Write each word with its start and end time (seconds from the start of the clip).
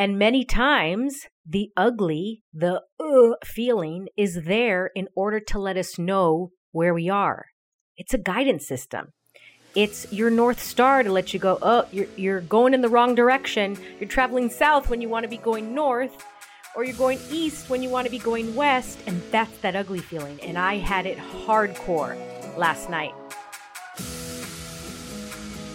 And 0.00 0.18
many 0.18 0.46
times 0.46 1.26
the 1.46 1.72
ugly, 1.76 2.42
the 2.54 2.80
uh 2.98 3.34
feeling 3.44 4.08
is 4.16 4.44
there 4.46 4.90
in 4.96 5.08
order 5.14 5.40
to 5.40 5.58
let 5.58 5.76
us 5.76 5.98
know 5.98 6.52
where 6.72 6.94
we 6.94 7.10
are. 7.10 7.48
It's 7.98 8.14
a 8.14 8.18
guidance 8.18 8.66
system. 8.66 9.12
It's 9.74 10.10
your 10.10 10.30
North 10.30 10.58
Star 10.58 11.02
to 11.02 11.12
let 11.12 11.34
you 11.34 11.38
go, 11.38 11.58
oh, 11.60 11.84
you're, 11.92 12.06
you're 12.16 12.40
going 12.40 12.72
in 12.72 12.80
the 12.80 12.88
wrong 12.88 13.14
direction. 13.14 13.76
You're 13.98 14.08
traveling 14.08 14.48
south 14.48 14.88
when 14.88 15.02
you 15.02 15.10
want 15.10 15.24
to 15.24 15.28
be 15.28 15.36
going 15.36 15.74
north, 15.74 16.24
or 16.74 16.82
you're 16.82 16.96
going 16.96 17.20
east 17.30 17.68
when 17.68 17.82
you 17.82 17.90
want 17.90 18.06
to 18.06 18.10
be 18.10 18.18
going 18.18 18.54
west. 18.54 19.00
And 19.06 19.20
that's 19.30 19.58
that 19.58 19.76
ugly 19.76 20.00
feeling. 20.00 20.40
And 20.40 20.56
I 20.56 20.78
had 20.78 21.04
it 21.04 21.18
hardcore 21.18 22.16
last 22.56 22.88
night. 22.88 23.12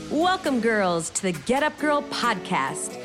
Welcome, 0.10 0.62
girls, 0.62 1.10
to 1.12 1.22
the 1.22 1.32
Get 1.32 1.62
Up 1.62 1.78
Girl 1.78 2.02
podcast, 2.04 3.05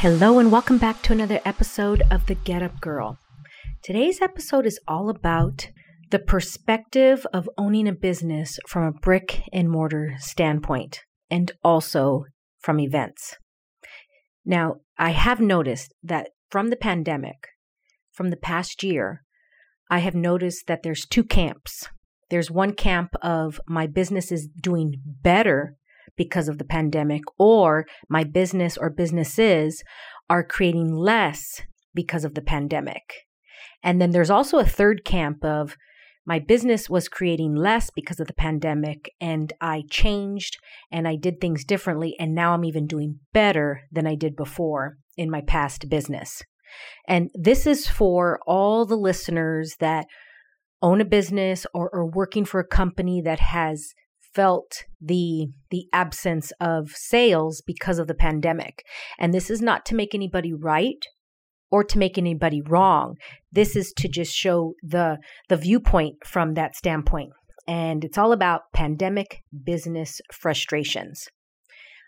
Hello, 0.00 0.38
and 0.38 0.50
welcome 0.50 0.78
back 0.78 1.02
to 1.02 1.12
another 1.12 1.42
episode 1.44 2.02
of 2.10 2.24
The 2.24 2.34
Get 2.34 2.62
Up 2.62 2.80
Girl. 2.80 3.18
Today's 3.82 4.22
episode 4.22 4.64
is 4.64 4.80
all 4.88 5.10
about 5.10 5.68
the 6.08 6.18
perspective 6.18 7.26
of 7.34 7.50
owning 7.58 7.86
a 7.86 7.92
business 7.92 8.58
from 8.66 8.84
a 8.84 8.92
brick 8.92 9.42
and 9.52 9.68
mortar 9.68 10.14
standpoint 10.16 11.00
and 11.30 11.52
also 11.62 12.24
from 12.60 12.80
events. 12.80 13.36
Now, 14.42 14.76
I 14.96 15.10
have 15.10 15.38
noticed 15.38 15.92
that 16.02 16.30
from 16.48 16.68
the 16.68 16.76
pandemic, 16.76 17.48
from 18.10 18.30
the 18.30 18.38
past 18.38 18.82
year, 18.82 19.22
I 19.90 19.98
have 19.98 20.14
noticed 20.14 20.66
that 20.66 20.82
there's 20.82 21.04
two 21.04 21.24
camps. 21.24 21.88
There's 22.30 22.50
one 22.50 22.72
camp 22.72 23.10
of 23.20 23.60
my 23.68 23.86
business 23.86 24.32
is 24.32 24.48
doing 24.48 24.94
better 25.04 25.76
because 26.20 26.50
of 26.50 26.58
the 26.58 26.64
pandemic, 26.66 27.22
or 27.38 27.86
my 28.10 28.24
business 28.24 28.76
or 28.76 28.90
businesses 28.90 29.82
are 30.28 30.44
creating 30.44 30.94
less 30.94 31.62
because 31.94 32.26
of 32.26 32.34
the 32.34 32.42
pandemic. 32.42 33.24
And 33.82 34.02
then 34.02 34.10
there's 34.10 34.28
also 34.28 34.58
a 34.58 34.66
third 34.66 35.02
camp 35.02 35.42
of 35.42 35.78
my 36.26 36.38
business 36.38 36.90
was 36.90 37.08
creating 37.08 37.54
less 37.54 37.88
because 37.88 38.20
of 38.20 38.26
the 38.26 38.34
pandemic 38.34 39.10
and 39.18 39.50
I 39.62 39.84
changed 39.88 40.58
and 40.92 41.08
I 41.08 41.16
did 41.16 41.40
things 41.40 41.64
differently 41.64 42.14
and 42.20 42.34
now 42.34 42.52
I'm 42.52 42.66
even 42.66 42.86
doing 42.86 43.20
better 43.32 43.84
than 43.90 44.06
I 44.06 44.14
did 44.14 44.36
before 44.36 44.98
in 45.16 45.30
my 45.30 45.40
past 45.40 45.88
business. 45.88 46.42
And 47.08 47.30
this 47.32 47.66
is 47.66 47.86
for 47.86 48.40
all 48.46 48.84
the 48.84 48.94
listeners 48.94 49.76
that 49.80 50.06
own 50.82 51.00
a 51.00 51.06
business 51.06 51.66
or 51.72 51.88
are 51.94 52.06
working 52.06 52.44
for 52.44 52.60
a 52.60 52.66
company 52.66 53.22
that 53.22 53.40
has 53.40 53.94
felt 54.34 54.84
the 55.00 55.48
the 55.70 55.86
absence 55.92 56.52
of 56.60 56.90
sales 56.90 57.62
because 57.66 57.98
of 57.98 58.06
the 58.06 58.14
pandemic. 58.14 58.84
And 59.18 59.32
this 59.32 59.50
is 59.50 59.60
not 59.60 59.84
to 59.86 59.94
make 59.94 60.14
anybody 60.14 60.52
right 60.52 61.04
or 61.70 61.84
to 61.84 61.98
make 61.98 62.18
anybody 62.18 62.60
wrong. 62.60 63.16
This 63.52 63.76
is 63.76 63.92
to 63.98 64.08
just 64.08 64.34
show 64.34 64.74
the 64.82 65.18
the 65.48 65.56
viewpoint 65.56 66.26
from 66.26 66.54
that 66.54 66.76
standpoint. 66.76 67.30
And 67.66 68.04
it's 68.04 68.18
all 68.18 68.32
about 68.32 68.72
pandemic 68.72 69.42
business 69.64 70.20
frustrations. 70.32 71.28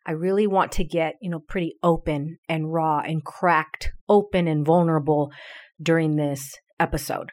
I 0.04 0.12
really 0.12 0.48
want 0.48 0.72
to 0.72 0.84
get, 0.84 1.14
you 1.20 1.30
know, 1.30 1.38
pretty 1.38 1.74
open 1.82 2.38
and 2.48 2.72
raw 2.72 2.98
and 2.98 3.24
cracked, 3.24 3.92
open 4.08 4.48
and 4.48 4.66
vulnerable 4.66 5.30
during 5.80 6.16
this 6.16 6.56
episode. 6.80 7.30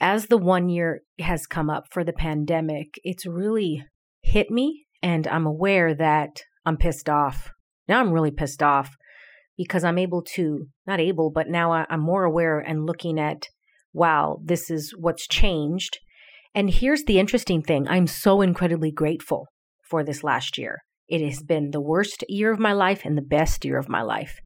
As 0.00 0.26
the 0.26 0.38
one 0.38 0.68
year 0.68 1.02
has 1.20 1.46
come 1.46 1.70
up 1.70 1.84
for 1.92 2.02
the 2.02 2.12
pandemic, 2.12 2.94
it's 3.04 3.26
really 3.26 3.84
hit 4.24 4.50
me, 4.50 4.86
and 5.02 5.28
I'm 5.28 5.46
aware 5.46 5.94
that 5.94 6.42
I'm 6.64 6.76
pissed 6.76 7.08
off. 7.08 7.50
Now 7.86 8.00
I'm 8.00 8.12
really 8.12 8.30
pissed 8.30 8.62
off 8.62 8.96
because 9.56 9.84
I'm 9.84 9.98
able 9.98 10.22
to, 10.34 10.66
not 10.86 10.98
able, 10.98 11.30
but 11.30 11.48
now 11.48 11.72
I'm 11.72 12.00
more 12.00 12.24
aware 12.24 12.58
and 12.58 12.86
looking 12.86 13.20
at, 13.20 13.46
wow, 13.92 14.38
this 14.42 14.70
is 14.70 14.94
what's 14.98 15.28
changed. 15.28 15.98
And 16.54 16.70
here's 16.70 17.04
the 17.04 17.18
interesting 17.18 17.62
thing 17.62 17.86
I'm 17.88 18.06
so 18.06 18.40
incredibly 18.40 18.90
grateful 18.90 19.46
for 19.88 20.02
this 20.02 20.24
last 20.24 20.58
year. 20.58 20.78
It 21.06 21.22
has 21.22 21.42
been 21.42 21.70
the 21.70 21.82
worst 21.82 22.24
year 22.28 22.50
of 22.50 22.58
my 22.58 22.72
life 22.72 23.02
and 23.04 23.16
the 23.16 23.22
best 23.22 23.64
year 23.64 23.78
of 23.78 23.90
my 23.90 24.00
life. 24.00 24.40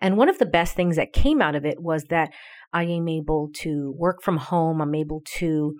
And 0.00 0.16
one 0.16 0.28
of 0.28 0.38
the 0.38 0.46
best 0.46 0.74
things 0.74 0.96
that 0.96 1.12
came 1.12 1.40
out 1.40 1.54
of 1.54 1.64
it 1.64 1.80
was 1.80 2.04
that 2.10 2.30
I 2.72 2.82
am 2.84 3.08
able 3.08 3.48
to 3.60 3.94
work 3.96 4.22
from 4.22 4.38
home. 4.38 4.82
I'm 4.82 4.94
able 4.94 5.22
to 5.36 5.74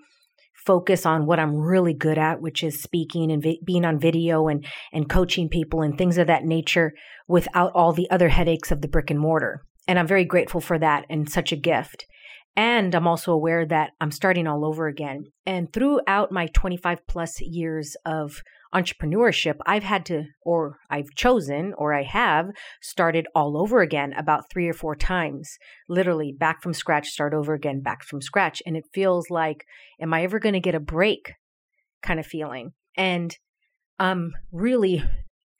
focus 0.65 1.05
on 1.05 1.25
what 1.25 1.39
I'm 1.39 1.55
really 1.55 1.93
good 1.93 2.17
at, 2.17 2.41
which 2.41 2.63
is 2.63 2.81
speaking 2.81 3.31
and 3.31 3.41
vi- 3.41 3.59
being 3.65 3.85
on 3.85 3.99
video 3.99 4.47
and, 4.47 4.65
and 4.93 5.09
coaching 5.09 5.49
people 5.49 5.81
and 5.81 5.97
things 5.97 6.17
of 6.17 6.27
that 6.27 6.45
nature 6.45 6.93
without 7.27 7.71
all 7.73 7.93
the 7.93 8.09
other 8.09 8.29
headaches 8.29 8.71
of 8.71 8.81
the 8.81 8.87
brick 8.87 9.09
and 9.09 9.19
mortar. 9.19 9.65
And 9.87 9.97
I'm 9.97 10.07
very 10.07 10.25
grateful 10.25 10.61
for 10.61 10.77
that 10.79 11.05
and 11.09 11.29
such 11.29 11.51
a 11.51 11.57
gift. 11.57 12.05
And 12.55 12.93
I'm 12.93 13.07
also 13.07 13.31
aware 13.31 13.65
that 13.65 13.91
I'm 14.01 14.11
starting 14.11 14.45
all 14.45 14.65
over 14.65 14.87
again. 14.87 15.25
And 15.45 15.71
throughout 15.71 16.31
my 16.31 16.47
25 16.47 17.07
plus 17.07 17.39
years 17.41 17.95
of 18.05 18.41
entrepreneurship, 18.73 19.57
I've 19.65 19.83
had 19.83 20.05
to, 20.07 20.25
or 20.43 20.77
I've 20.89 21.13
chosen, 21.15 21.73
or 21.77 21.93
I 21.93 22.03
have 22.03 22.49
started 22.81 23.27
all 23.35 23.57
over 23.57 23.81
again 23.81 24.13
about 24.13 24.49
three 24.51 24.67
or 24.67 24.73
four 24.73 24.95
times, 24.95 25.57
literally 25.89 26.31
back 26.37 26.61
from 26.61 26.73
scratch, 26.73 27.09
start 27.09 27.33
over 27.33 27.53
again, 27.53 27.81
back 27.81 28.03
from 28.03 28.21
scratch. 28.21 28.61
And 28.65 28.77
it 28.77 28.85
feels 28.93 29.29
like, 29.29 29.65
am 29.99 30.13
I 30.13 30.23
ever 30.23 30.39
going 30.39 30.53
to 30.53 30.59
get 30.59 30.75
a 30.75 30.79
break 30.79 31.33
kind 32.01 32.19
of 32.19 32.25
feeling? 32.25 32.71
And 32.95 33.35
I'm 33.99 34.31
really 34.51 35.03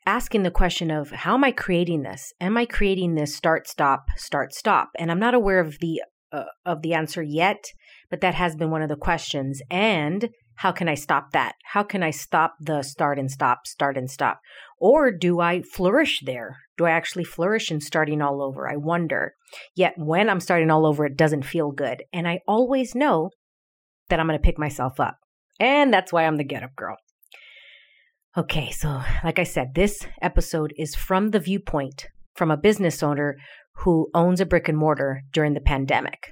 asking 0.05 0.43
the 0.43 0.51
question 0.51 0.89
of 0.89 1.11
how 1.11 1.35
am 1.35 1.43
I 1.43 1.51
creating 1.51 2.03
this? 2.03 2.33
Am 2.41 2.57
I 2.57 2.65
creating 2.65 3.15
this 3.15 3.35
start, 3.35 3.67
stop, 3.67 4.05
start, 4.15 4.53
stop? 4.53 4.89
And 4.97 5.11
I'm 5.11 5.19
not 5.19 5.33
aware 5.33 5.59
of 5.59 5.79
the 5.79 6.01
uh, 6.31 6.45
of 6.65 6.81
the 6.81 6.93
answer 6.93 7.21
yet, 7.21 7.65
but 8.09 8.21
that 8.21 8.35
has 8.35 8.55
been 8.55 8.71
one 8.71 8.81
of 8.81 8.89
the 8.89 8.95
questions. 8.95 9.61
And 9.69 10.29
how 10.55 10.71
can 10.71 10.87
I 10.87 10.95
stop 10.95 11.31
that? 11.31 11.55
How 11.63 11.83
can 11.83 12.03
I 12.03 12.11
stop 12.11 12.55
the 12.59 12.83
start 12.83 13.17
and 13.17 13.31
stop, 13.31 13.65
start 13.65 13.97
and 13.97 14.09
stop? 14.09 14.39
Or 14.79 15.11
do 15.11 15.39
I 15.39 15.61
flourish 15.61 16.21
there? 16.25 16.57
Do 16.77 16.85
I 16.85 16.91
actually 16.91 17.23
flourish 17.23 17.71
in 17.71 17.81
starting 17.81 18.21
all 18.21 18.41
over? 18.41 18.69
I 18.69 18.75
wonder. 18.75 19.33
Yet 19.75 19.93
when 19.97 20.29
I'm 20.29 20.39
starting 20.39 20.71
all 20.71 20.85
over, 20.85 21.05
it 21.05 21.17
doesn't 21.17 21.45
feel 21.45 21.71
good. 21.71 22.03
And 22.13 22.27
I 22.27 22.39
always 22.47 22.95
know 22.95 23.31
that 24.09 24.19
I'm 24.19 24.27
going 24.27 24.37
to 24.37 24.43
pick 24.43 24.59
myself 24.59 24.99
up. 24.99 25.17
And 25.59 25.93
that's 25.93 26.11
why 26.11 26.25
I'm 26.25 26.37
the 26.37 26.43
get 26.43 26.63
up 26.63 26.75
girl. 26.75 26.97
Okay, 28.37 28.71
so 28.71 29.01
like 29.23 29.39
I 29.39 29.43
said, 29.43 29.75
this 29.75 30.05
episode 30.21 30.73
is 30.77 30.95
from 30.95 31.31
the 31.31 31.39
viewpoint 31.39 32.07
from 32.35 32.49
a 32.49 32.57
business 32.57 33.03
owner 33.03 33.37
who 33.77 34.09
owns 34.13 34.39
a 34.39 34.45
brick 34.45 34.67
and 34.67 34.77
mortar 34.77 35.23
during 35.31 35.53
the 35.53 35.61
pandemic. 35.61 36.31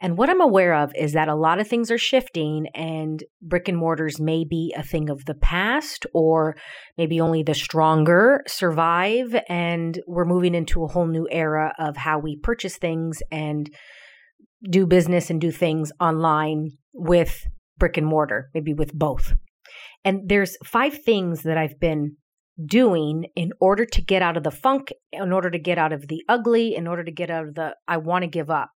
And 0.00 0.18
what 0.18 0.28
I'm 0.28 0.40
aware 0.40 0.74
of 0.74 0.92
is 0.96 1.12
that 1.12 1.28
a 1.28 1.34
lot 1.34 1.60
of 1.60 1.68
things 1.68 1.90
are 1.90 1.98
shifting 1.98 2.66
and 2.74 3.22
brick 3.40 3.68
and 3.68 3.78
mortars 3.78 4.20
may 4.20 4.44
be 4.44 4.74
a 4.76 4.82
thing 4.82 5.08
of 5.08 5.24
the 5.24 5.34
past 5.34 6.06
or 6.12 6.56
maybe 6.98 7.20
only 7.20 7.42
the 7.42 7.54
stronger 7.54 8.42
survive. 8.46 9.36
And 9.48 10.00
we're 10.06 10.24
moving 10.24 10.54
into 10.54 10.84
a 10.84 10.88
whole 10.88 11.06
new 11.06 11.28
era 11.30 11.74
of 11.78 11.96
how 11.96 12.18
we 12.18 12.36
purchase 12.36 12.76
things 12.76 13.22
and 13.30 13.70
do 14.68 14.86
business 14.86 15.30
and 15.30 15.40
do 15.40 15.50
things 15.50 15.92
online 16.00 16.70
with 16.92 17.46
brick 17.78 17.96
and 17.96 18.06
mortar, 18.06 18.50
maybe 18.54 18.74
with 18.74 18.92
both. 18.92 19.34
And 20.04 20.28
there's 20.28 20.56
five 20.64 21.02
things 21.02 21.42
that 21.42 21.56
I've 21.56 21.78
been 21.80 22.16
doing 22.66 23.26
in 23.34 23.52
order 23.60 23.84
to 23.84 24.00
get 24.00 24.22
out 24.22 24.36
of 24.36 24.44
the 24.44 24.50
funk, 24.50 24.92
in 25.12 25.32
order 25.32 25.50
to 25.50 25.58
get 25.58 25.78
out 25.78 25.92
of 25.92 26.08
the 26.08 26.22
ugly, 26.28 26.74
in 26.74 26.86
order 26.86 27.02
to 27.02 27.10
get 27.10 27.30
out 27.30 27.48
of 27.48 27.54
the 27.54 27.74
I 27.88 27.96
want 27.96 28.22
to 28.22 28.28
give 28.28 28.50
up 28.50 28.70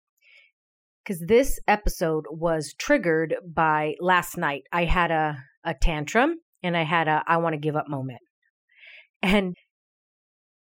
because 1.08 1.24
this 1.26 1.58
episode 1.66 2.24
was 2.30 2.74
triggered 2.78 3.34
by 3.46 3.94
last 3.98 4.36
night. 4.36 4.64
I 4.70 4.84
had 4.84 5.10
a, 5.10 5.38
a 5.64 5.74
tantrum 5.74 6.34
and 6.62 6.76
I 6.76 6.82
had 6.82 7.08
a 7.08 7.22
I 7.26 7.38
want 7.38 7.54
to 7.54 7.58
give 7.58 7.76
up 7.76 7.88
moment. 7.88 8.20
And 9.22 9.54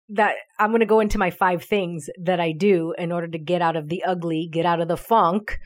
that 0.09 0.35
I'm 0.57 0.69
going 0.69 0.79
to 0.79 0.85
go 0.85 1.01
into 1.01 1.17
my 1.17 1.31
five 1.31 1.65
things 1.65 2.05
that 2.23 2.39
I 2.39 2.53
do 2.53 2.93
in 2.97 3.11
order 3.11 3.27
to 3.27 3.37
get 3.37 3.61
out 3.61 3.75
of 3.75 3.89
the 3.89 4.05
ugly, 4.05 4.47
get 4.49 4.65
out 4.65 4.79
of 4.79 4.87
the 4.87 4.95
funk, 4.95 5.59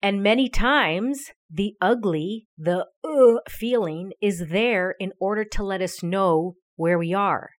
And 0.00 0.22
many 0.22 0.48
times 0.48 1.18
the 1.50 1.74
ugly, 1.80 2.46
the 2.56 2.86
uh, 3.02 3.40
feeling 3.48 4.12
is 4.22 4.44
there 4.50 4.94
in 5.00 5.12
order 5.20 5.44
to 5.44 5.64
let 5.64 5.82
us 5.82 6.04
know 6.04 6.54
where 6.76 7.00
we 7.00 7.12
are. 7.12 7.50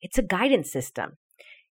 It's 0.00 0.18
a 0.18 0.22
guidance 0.22 0.70
system. 0.70 1.14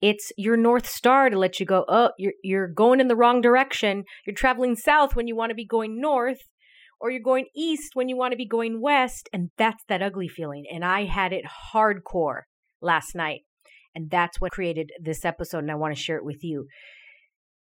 It's 0.01 0.33
your 0.37 0.57
North 0.57 0.87
Star 0.87 1.29
to 1.29 1.39
let 1.39 1.61
you 1.61 1.67
go, 1.67 1.85
oh, 1.89 2.11
you're, 2.19 2.33
you're 2.43 2.69
going 2.69 3.01
in 3.01 3.09
the 3.09 3.17
wrong 3.17 3.41
direction. 3.41 4.05
You're 4.27 4.35
traveling 4.35 4.77
south 4.77 5.15
when 5.15 5.27
you 5.27 5.37
want 5.37 5.51
to 5.51 5.55
be 5.55 5.67
going 5.67 6.01
north, 6.01 6.41
or 7.01 7.11
you're 7.11 7.21
going 7.23 7.47
east 7.55 7.91
when 7.95 8.09
you 8.09 8.17
want 8.17 8.33
to 8.33 8.37
be 8.37 8.47
going 8.47 8.81
west. 8.81 9.29
And 9.33 9.51
that's 9.59 9.85
that 9.89 10.03
ugly 10.03 10.29
feeling. 10.29 10.65
And 10.73 10.85
I 10.85 11.05
had 11.05 11.33
it 11.33 11.45
hardcore 11.75 12.43
last 12.81 13.15
night. 13.15 13.41
And 13.95 14.11
that's 14.11 14.41
what 14.41 14.53
created 14.53 14.91
this 15.03 15.25
episode. 15.25 15.59
And 15.59 15.71
I 15.71 15.75
want 15.75 15.95
to 15.95 16.01
share 16.01 16.17
it 16.17 16.25
with 16.25 16.43
you. 16.45 16.67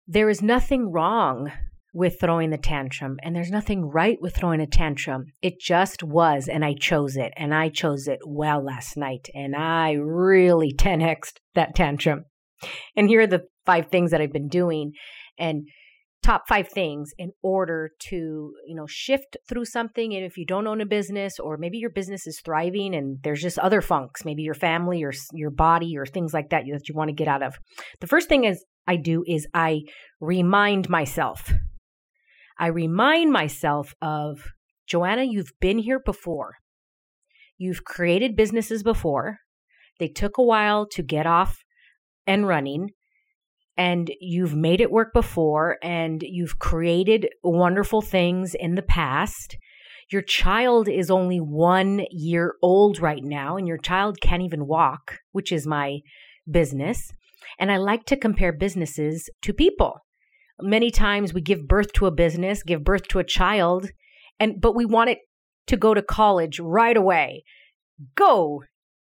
There 0.08 0.30
is 0.30 0.42
nothing 0.42 0.92
wrong 0.92 1.52
with 1.94 2.20
throwing 2.20 2.52
the 2.52 2.58
tantrum, 2.60 3.18
and 3.24 3.36
there's 3.36 3.50
nothing 3.50 3.90
right 3.90 4.22
with 4.22 4.36
throwing 4.36 4.62
a 4.62 4.68
tantrum. 4.68 5.26
It 5.42 5.60
just 5.60 6.04
was, 6.04 6.48
and 6.48 6.64
I 6.64 6.76
chose 6.80 7.18
it, 7.18 7.34
and 7.36 7.56
I 7.56 7.70
chose 7.70 8.08
it 8.08 8.20
well 8.24 8.64
last 8.64 8.98
night, 8.98 9.30
and 9.34 9.56
I 9.56 9.94
really 9.94 10.74
10xed 10.74 11.38
that 11.58 11.76
tantrum. 11.76 12.24
And 12.96 13.08
here 13.08 13.22
are 13.22 13.28
the 13.28 13.44
five 13.66 13.88
things 13.88 14.12
that 14.12 14.22
I've 14.22 14.34
been 14.34 14.48
doing, 14.48 14.94
and 15.38 15.68
top 16.24 16.48
five 16.48 16.68
things 16.68 17.12
in 17.20 17.32
order 17.44 17.92
to 18.00 18.54
you 18.66 18.76
know 18.76 18.88
shift 18.88 19.38
through 19.48 19.64
something 19.64 20.16
and 20.16 20.26
if 20.26 20.36
you 20.36 20.48
don't 20.48 20.66
own 20.66 20.82
a 20.82 20.86
business 20.86 21.38
or 21.38 21.58
maybe 21.58 21.78
your 21.78 21.92
business 21.92 22.26
is 22.26 22.42
thriving 22.44 22.96
and 22.96 23.20
there's 23.24 23.40
just 23.40 23.60
other 23.60 23.82
funks 23.82 24.26
maybe 24.26 24.42
your 24.42 24.56
family 24.56 25.04
or 25.04 25.14
your 25.32 25.52
body 25.52 25.96
or 25.96 26.08
things 26.08 26.34
like 26.34 26.50
that 26.50 26.64
that 26.74 26.90
you 26.90 26.96
want 26.96 27.08
to 27.08 27.14
get 27.14 27.28
out 27.28 27.44
of 27.44 27.60
the 28.02 28.08
first 28.08 28.28
thing 28.28 28.46
is 28.46 28.66
i 28.88 28.96
do 28.96 29.24
is 29.28 29.48
i 29.54 29.82
remind 30.20 30.90
myself 30.90 31.54
I 32.60 32.68
remind 32.68 33.32
myself 33.32 33.94
of 34.02 34.40
Joanna, 34.88 35.24
you've 35.24 35.54
been 35.60 35.78
here 35.78 36.00
before. 36.00 36.56
You've 37.58 37.84
created 37.84 38.36
businesses 38.36 38.84
before. 38.84 39.40
They 40.00 40.08
took 40.08 40.38
a 40.38 40.44
while 40.44 40.88
to 40.88 41.02
get 41.02 41.26
off 41.26 41.64
and 42.26 42.48
running, 42.48 42.90
and 43.78 44.12
you've 44.20 44.56
made 44.56 44.82
it 44.82 44.92
work 44.92 45.14
before, 45.14 45.78
and 45.82 46.22
you've 46.24 46.60
created 46.60 47.30
wonderful 47.44 48.02
things 48.02 48.54
in 48.54 48.76
the 48.76 48.82
past. 48.82 49.58
Your 50.12 50.22
child 50.22 50.88
is 50.88 51.12
only 51.12 51.38
one 51.38 52.06
year 52.12 52.56
old 52.62 53.00
right 53.00 53.24
now, 53.24 53.58
and 53.58 53.68
your 53.68 53.78
child 53.78 54.22
can't 54.22 54.44
even 54.44 54.68
walk, 54.68 55.20
which 55.32 55.52
is 55.52 55.68
my 55.68 56.00
business. 56.50 57.12
And 57.60 57.72
I 57.72 57.78
like 57.78 58.06
to 58.06 58.18
compare 58.18 58.54
businesses 58.54 59.30
to 59.42 59.54
people 59.54 60.02
many 60.62 60.92
times 60.92 61.34
we 61.34 61.42
give 61.42 61.68
birth 61.68 61.94
to 61.94 62.06
a 62.06 62.12
business, 62.12 62.64
give 62.64 62.84
birth 62.84 63.08
to 63.10 63.20
a 63.20 63.24
child, 63.24 63.92
and 64.40 64.60
but 64.60 64.76
we 64.76 64.86
want 64.86 65.10
it 65.10 65.20
to 65.68 65.78
go 65.78 65.94
to 65.94 66.02
college 66.02 66.60
right 66.60 66.98
away. 66.98 67.44
Go. 68.16 68.64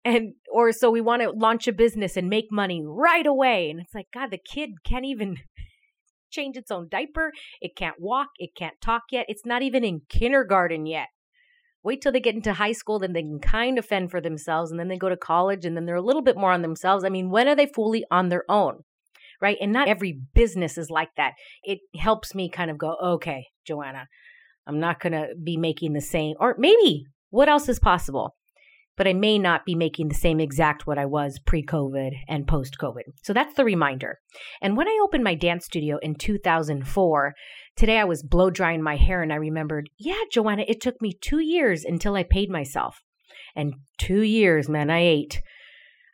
And 0.04 0.34
or 0.52 0.72
so 0.72 0.90
we 0.90 1.00
want 1.00 1.22
to 1.22 1.31
launch 1.31 1.69
a 1.69 1.72
business 1.72 2.16
and 2.16 2.28
make 2.28 2.46
money 2.50 2.82
right 2.84 3.26
away. 3.26 3.70
And 3.70 3.81
it's 3.81 3.94
like, 3.94 4.08
God, 4.12 4.31
the 4.31 4.38
kid 4.38 4.70
can't 4.84 5.04
even 5.04 5.38
change 6.31 6.56
its 6.56 6.70
own 6.70 6.88
diaper. 6.90 7.32
It 7.60 7.76
can't 7.76 8.00
walk. 8.00 8.28
It 8.38 8.54
can't 8.56 8.81
talk 8.81 9.02
yet. 9.10 9.26
It's 9.28 9.46
not 9.46 9.62
even 9.62 9.84
in 9.84 10.02
kindergarten 10.08 10.87
yet. 10.87 11.08
Wait 11.84 12.00
till 12.00 12.12
they 12.12 12.20
get 12.20 12.37
into 12.37 12.52
high 12.52 12.72
school, 12.72 13.00
then 13.00 13.12
they 13.12 13.22
can 13.22 13.40
kind 13.40 13.76
of 13.76 13.84
fend 13.84 14.08
for 14.08 14.20
themselves, 14.20 14.70
and 14.70 14.78
then 14.78 14.87
they 14.87 14.96
go 14.96 15.08
to 15.08 15.16
college, 15.16 15.64
and 15.64 15.76
then 15.76 15.84
they're 15.84 15.96
a 15.96 16.02
little 16.02 16.22
bit 16.22 16.37
more 16.37 16.52
on 16.52 16.62
themselves. 16.62 17.05
I 17.05 17.08
mean, 17.08 17.28
when 17.28 17.48
are 17.48 17.56
they 17.56 17.66
fully 17.66 18.05
on 18.08 18.28
their 18.28 18.44
own? 18.48 18.84
right? 19.43 19.58
And 19.60 19.72
not 19.72 19.88
every 19.88 20.20
business 20.34 20.78
is 20.78 20.88
like 20.88 21.10
that. 21.16 21.32
It 21.64 21.81
helps 21.96 22.34
me 22.34 22.48
kind 22.48 22.70
of 22.70 22.78
go, 22.78 22.96
okay, 23.05 23.48
Joanna, 23.66 24.06
I'm 24.66 24.78
not 24.78 25.00
going 25.00 25.12
to 25.12 25.34
be 25.43 25.56
making 25.56 25.93
the 25.93 26.00
same, 26.00 26.37
or 26.38 26.55
maybe 26.56 27.05
what 27.31 27.48
else 27.48 27.69
is 27.69 27.81
possible? 27.81 28.37
But 28.96 29.08
I 29.08 29.14
may 29.14 29.38
not 29.38 29.64
be 29.64 29.74
making 29.74 30.08
the 30.08 30.14
same 30.14 30.38
exact 30.38 30.86
what 30.86 30.98
I 30.98 31.06
was 31.06 31.40
pre 31.44 31.64
COVID 31.64 32.10
and 32.28 32.46
post 32.46 32.76
COVID. 32.80 33.02
So 33.22 33.32
that's 33.32 33.54
the 33.54 33.64
reminder. 33.64 34.18
And 34.60 34.76
when 34.76 34.88
I 34.88 35.00
opened 35.02 35.24
my 35.24 35.34
dance 35.34 35.64
studio 35.64 35.98
in 36.02 36.14
2004, 36.14 37.34
today 37.76 37.98
I 37.98 38.04
was 38.04 38.22
blow 38.22 38.50
drying 38.50 38.82
my 38.82 38.96
hair 38.96 39.22
and 39.22 39.32
I 39.32 39.36
remembered, 39.36 39.88
yeah, 39.98 40.20
Joanna, 40.30 40.64
it 40.68 40.80
took 40.80 41.00
me 41.00 41.12
two 41.20 41.40
years 41.40 41.84
until 41.84 42.14
I 42.14 42.22
paid 42.22 42.50
myself. 42.50 43.00
And 43.56 43.74
two 43.98 44.22
years, 44.22 44.68
man, 44.68 44.90
I 44.90 45.00
ate 45.00 45.42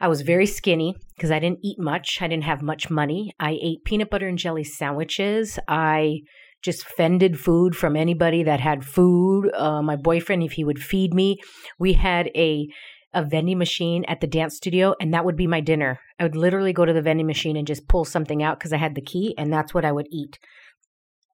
I 0.00 0.08
was 0.08 0.22
very 0.22 0.46
skinny 0.46 0.94
because 1.16 1.30
I 1.30 1.40
didn't 1.40 1.58
eat 1.62 1.78
much. 1.78 2.22
I 2.22 2.28
didn't 2.28 2.44
have 2.44 2.62
much 2.62 2.88
money. 2.88 3.32
I 3.40 3.58
ate 3.60 3.84
peanut 3.84 4.10
butter 4.10 4.28
and 4.28 4.38
jelly 4.38 4.64
sandwiches. 4.64 5.58
I 5.66 6.20
just 6.62 6.84
fended 6.84 7.38
food 7.38 7.76
from 7.76 7.96
anybody 7.96 8.42
that 8.42 8.60
had 8.60 8.84
food. 8.84 9.50
Uh, 9.54 9.82
my 9.82 9.96
boyfriend, 9.96 10.42
if 10.42 10.52
he 10.52 10.64
would 10.64 10.78
feed 10.78 11.14
me, 11.14 11.38
we 11.78 11.94
had 11.94 12.30
a 12.34 12.66
a 13.14 13.24
vending 13.24 13.56
machine 13.56 14.04
at 14.04 14.20
the 14.20 14.26
dance 14.26 14.56
studio, 14.56 14.94
and 15.00 15.14
that 15.14 15.24
would 15.24 15.36
be 15.36 15.46
my 15.46 15.60
dinner. 15.60 15.98
I 16.20 16.24
would 16.24 16.36
literally 16.36 16.74
go 16.74 16.84
to 16.84 16.92
the 16.92 17.00
vending 17.00 17.26
machine 17.26 17.56
and 17.56 17.66
just 17.66 17.88
pull 17.88 18.04
something 18.04 18.42
out 18.42 18.58
because 18.58 18.72
I 18.72 18.76
had 18.76 18.94
the 18.94 19.00
key, 19.00 19.34
and 19.38 19.50
that's 19.50 19.72
what 19.72 19.86
I 19.86 19.92
would 19.92 20.08
eat. 20.10 20.38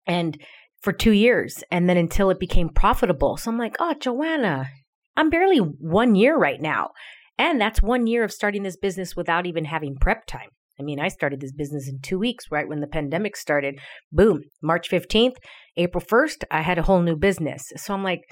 And 0.06 0.40
for 0.82 0.92
two 0.92 1.12
years, 1.12 1.64
and 1.70 1.88
then 1.88 1.96
until 1.96 2.30
it 2.30 2.38
became 2.38 2.68
profitable. 2.68 3.36
So 3.36 3.50
I'm 3.50 3.58
like, 3.58 3.74
oh, 3.80 3.94
Joanna, 3.98 4.68
I'm 5.16 5.30
barely 5.30 5.58
one 5.58 6.14
year 6.14 6.36
right 6.36 6.60
now. 6.60 6.90
And 7.38 7.60
that's 7.60 7.82
one 7.82 8.06
year 8.06 8.22
of 8.22 8.30
starting 8.30 8.62
this 8.62 8.76
business 8.76 9.16
without 9.16 9.46
even 9.46 9.64
having 9.64 9.96
prep 9.96 10.26
time. 10.26 10.50
I 10.78 10.82
mean, 10.82 11.00
I 11.00 11.08
started 11.08 11.40
this 11.40 11.52
business 11.52 11.88
in 11.88 12.00
two 12.00 12.18
weeks, 12.18 12.46
right 12.50 12.68
when 12.68 12.80
the 12.80 12.86
pandemic 12.86 13.36
started. 13.36 13.78
Boom, 14.10 14.42
March 14.62 14.90
15th, 14.90 15.36
April 15.76 16.02
1st, 16.02 16.44
I 16.50 16.62
had 16.62 16.78
a 16.78 16.82
whole 16.82 17.02
new 17.02 17.16
business. 17.16 17.62
So 17.76 17.94
I'm 17.94 18.02
like, 18.02 18.22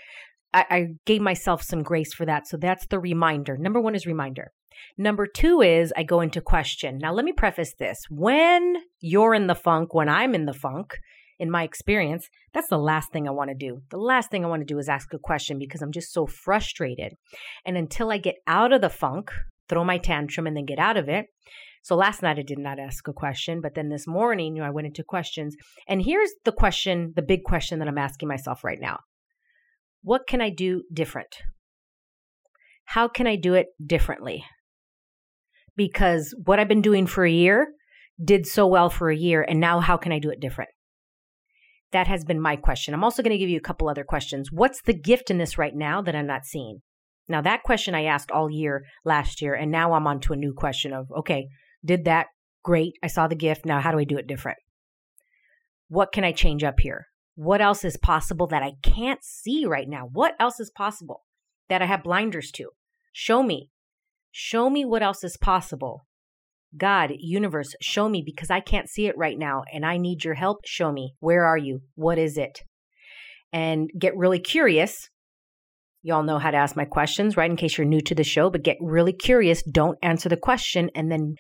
I, 0.53 0.65
I 0.71 0.87
gave 1.07 1.21
myself 1.21 1.63
some 1.63 1.83
grace 1.83 2.13
for 2.15 2.27
that. 2.27 2.47
So 2.47 2.57
that's 2.57 2.87
the 2.87 2.99
reminder. 2.99 3.57
Number 3.57 3.81
one 3.81 3.95
is 3.95 4.07
reminder. 4.07 4.51
Number 4.99 5.27
two 5.27 5.61
is 5.61 5.93
I 5.97 6.03
go 6.03 6.21
into 6.21 6.41
question. 6.41 6.99
Now, 6.99 7.13
let 7.13 7.25
me 7.25 7.33
preface 7.33 7.75
this. 7.79 7.99
When 8.11 8.77
you're 9.01 9.35
in 9.35 9.47
the 9.47 9.55
funk, 9.55 9.95
when 9.95 10.09
I'm 10.09 10.35
in 10.35 10.47
the 10.47 10.53
funk, 10.53 10.99
in 11.39 11.51
my 11.51 11.65
experience, 11.65 12.29
that's 12.55 12.69
the 12.69 12.79
last 12.79 13.11
thing 13.13 13.27
I 13.27 13.33
want 13.33 13.51
to 13.51 13.57
do. 13.57 13.81
The 13.91 13.97
last 13.97 14.31
thing 14.31 14.45
I 14.45 14.49
want 14.49 14.61
to 14.61 14.73
do 14.73 14.79
is 14.79 14.89
ask 14.89 15.13
a 15.13 15.19
question 15.19 15.59
because 15.59 15.83
I'm 15.83 15.93
just 15.93 16.13
so 16.13 16.27
frustrated. 16.27 17.15
And 17.67 17.77
until 17.77 18.13
I 18.13 18.19
get 18.19 18.37
out 18.47 18.73
of 18.73 18.81
the 18.81 18.91
funk, 18.91 19.33
throw 19.69 19.85
my 19.85 19.99
tantrum 19.99 20.47
and 20.47 20.57
then 20.57 20.67
get 20.67 20.79
out 20.79 20.97
of 20.97 21.09
it. 21.09 21.27
So 21.83 21.97
last 21.97 22.23
night 22.23 22.39
I 22.39 22.43
did 22.43 22.59
not 22.59 22.79
ask 22.79 23.07
a 23.09 23.13
question, 23.13 23.61
but 23.61 23.75
then 23.75 23.89
this 23.89 24.07
morning, 24.07 24.55
you 24.55 24.63
know, 24.63 24.69
I 24.69 24.71
went 24.71 24.87
into 24.87 25.03
questions. 25.03 25.57
And 25.89 26.03
here's 26.03 26.31
the 26.45 26.53
question, 26.53 27.13
the 27.17 27.23
big 27.23 27.43
question 27.43 27.81
that 27.81 27.89
I'm 27.89 27.99
asking 27.99 28.29
myself 28.29 28.63
right 28.63 28.79
now. 28.81 29.01
What 30.03 30.27
can 30.29 30.41
I 30.41 30.51
do 30.51 30.85
different? 30.93 31.37
How 32.85 33.09
can 33.09 33.27
I 33.27 33.37
do 33.37 33.55
it 33.55 33.67
differently? 33.85 34.45
Because 35.77 36.35
what 36.45 36.61
I've 36.61 36.69
been 36.69 36.83
doing 36.83 37.07
for 37.07 37.25
a 37.25 37.31
year 37.31 37.69
did 38.23 38.47
so 38.47 38.67
well 38.67 38.91
for 38.91 39.11
a 39.11 39.17
year, 39.17 39.43
and 39.43 39.59
now 39.59 39.81
how 39.81 39.97
can 39.97 40.13
I 40.13 40.19
do 40.19 40.31
it 40.31 40.41
different? 40.41 40.71
That 41.93 42.07
has 42.07 42.25
been 42.25 42.41
my 42.41 42.57
question. 42.57 42.95
I'm 42.95 43.05
also 43.05 43.23
going 43.23 43.33
to 43.33 43.39
give 43.39 43.49
you 43.49 43.59
a 43.59 43.63
couple 43.63 43.89
other 43.89 44.05
questions. 44.05 44.51
What's 44.53 44.83
the 44.83 44.95
gift 44.95 45.31
in 45.31 45.39
this 45.39 45.59
right 45.59 45.75
now 45.75 46.03
that 46.03 46.15
I'm 46.15 46.27
not 46.27 46.45
seeing? 46.45 46.83
Now, 47.29 47.41
that 47.43 47.63
question 47.63 47.95
I 47.95 48.05
asked 48.05 48.31
all 48.31 48.51
year 48.51 48.85
last 49.05 49.41
year, 49.41 49.55
and 49.55 49.71
now 49.71 49.95
I'm 49.95 50.07
on 50.07 50.21
to 50.21 50.33
a 50.33 50.37
new 50.37 50.53
question 50.53 50.93
of 50.93 51.07
okay, 51.17 51.49
did 51.85 52.05
that? 52.05 52.27
Great. 52.65 52.95
I 53.03 53.09
saw 53.09 53.27
the 53.27 53.35
gift. 53.35 53.67
Now, 53.67 53.81
how 53.81 53.93
do 53.93 53.99
I 53.99 54.05
do 54.05 54.19
it 54.19 54.27
different? 54.27 54.59
What 55.89 56.13
can 56.13 56.25
I 56.25 56.33
change 56.33 56.65
up 56.65 56.81
here? 56.81 57.07
What 57.35 57.61
else 57.61 57.85
is 57.85 57.97
possible 57.97 58.47
that 58.49 58.63
I 58.63 58.73
can't 58.83 59.23
see 59.23 59.65
right 59.67 59.89
now? 59.89 60.09
What 60.11 60.35
else 60.39 60.61
is 60.61 60.71
possible 60.71 61.23
that 61.69 61.83
I 61.83 61.87
have 61.87 62.05
blinders 62.05 62.51
to? 62.53 62.69
Show 63.13 63.43
me. 63.43 63.71
Show 64.31 64.71
me 64.71 64.85
what 64.85 65.03
else 65.03 65.25
is 65.25 65.37
possible 65.37 66.07
God, 66.77 67.13
universe, 67.19 67.75
show 67.81 68.09
me 68.09 68.23
because 68.25 68.51
I 68.51 68.61
can't 68.61 68.89
see 68.89 69.07
it 69.07 69.17
right 69.17 69.39
now 69.39 69.65
and 69.73 69.85
I 69.85 69.99
need 69.99 70.25
your 70.25 70.35
help. 70.35 70.61
Show 70.65 70.91
me. 70.91 71.15
Where 71.21 71.45
are 71.45 71.59
you? 71.59 71.81
What 71.95 72.19
is 72.19 72.39
it? 72.39 72.61
And 73.53 73.91
get 73.99 74.17
really 74.17 74.39
curious. 74.39 75.11
Y'all 76.03 76.23
know 76.23 76.39
how 76.39 76.51
to 76.51 76.57
ask 76.57 76.75
my 76.75 76.87
questions, 76.87 77.37
right? 77.37 77.51
In 77.51 77.57
case 77.57 77.77
you're 77.77 77.87
new 77.87 78.01
to 78.01 78.15
the 78.15 78.25
show, 78.25 78.51
but 78.51 78.65
get 78.65 78.79
really 78.81 79.13
curious. 79.13 79.63
Don't 79.63 79.99
answer 80.03 80.29
the 80.29 80.37
question 80.37 80.91
and 80.95 81.13
then 81.13 81.35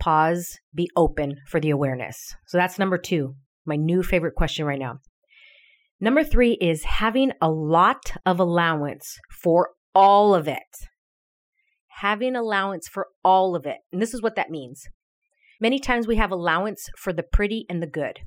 pause, 0.00 0.58
be 0.74 0.88
open 0.96 1.36
for 1.48 1.60
the 1.60 1.70
awareness. 1.70 2.34
So 2.46 2.58
that's 2.58 2.78
number 2.78 2.98
two, 2.98 3.34
my 3.66 3.76
new 3.76 4.02
favorite 4.02 4.34
question 4.34 4.66
right 4.66 4.78
now. 4.78 4.98
Number 6.00 6.24
three 6.24 6.58
is 6.60 6.84
having 6.84 7.32
a 7.40 7.50
lot 7.50 8.12
of 8.26 8.38
allowance 8.38 9.16
for 9.42 9.70
all 9.94 10.34
of 10.34 10.48
it 10.48 10.62
having 11.98 12.34
allowance 12.34 12.88
for 12.88 13.08
all 13.24 13.54
of 13.54 13.66
it. 13.66 13.78
And 13.92 14.02
this 14.02 14.14
is 14.14 14.22
what 14.22 14.36
that 14.36 14.50
means. 14.50 14.84
Many 15.60 15.78
times 15.78 16.06
we 16.06 16.16
have 16.16 16.32
allowance 16.32 16.88
for 16.98 17.12
the 17.12 17.22
pretty 17.22 17.66
and 17.68 17.82
the 17.82 17.86
good. 17.86 18.18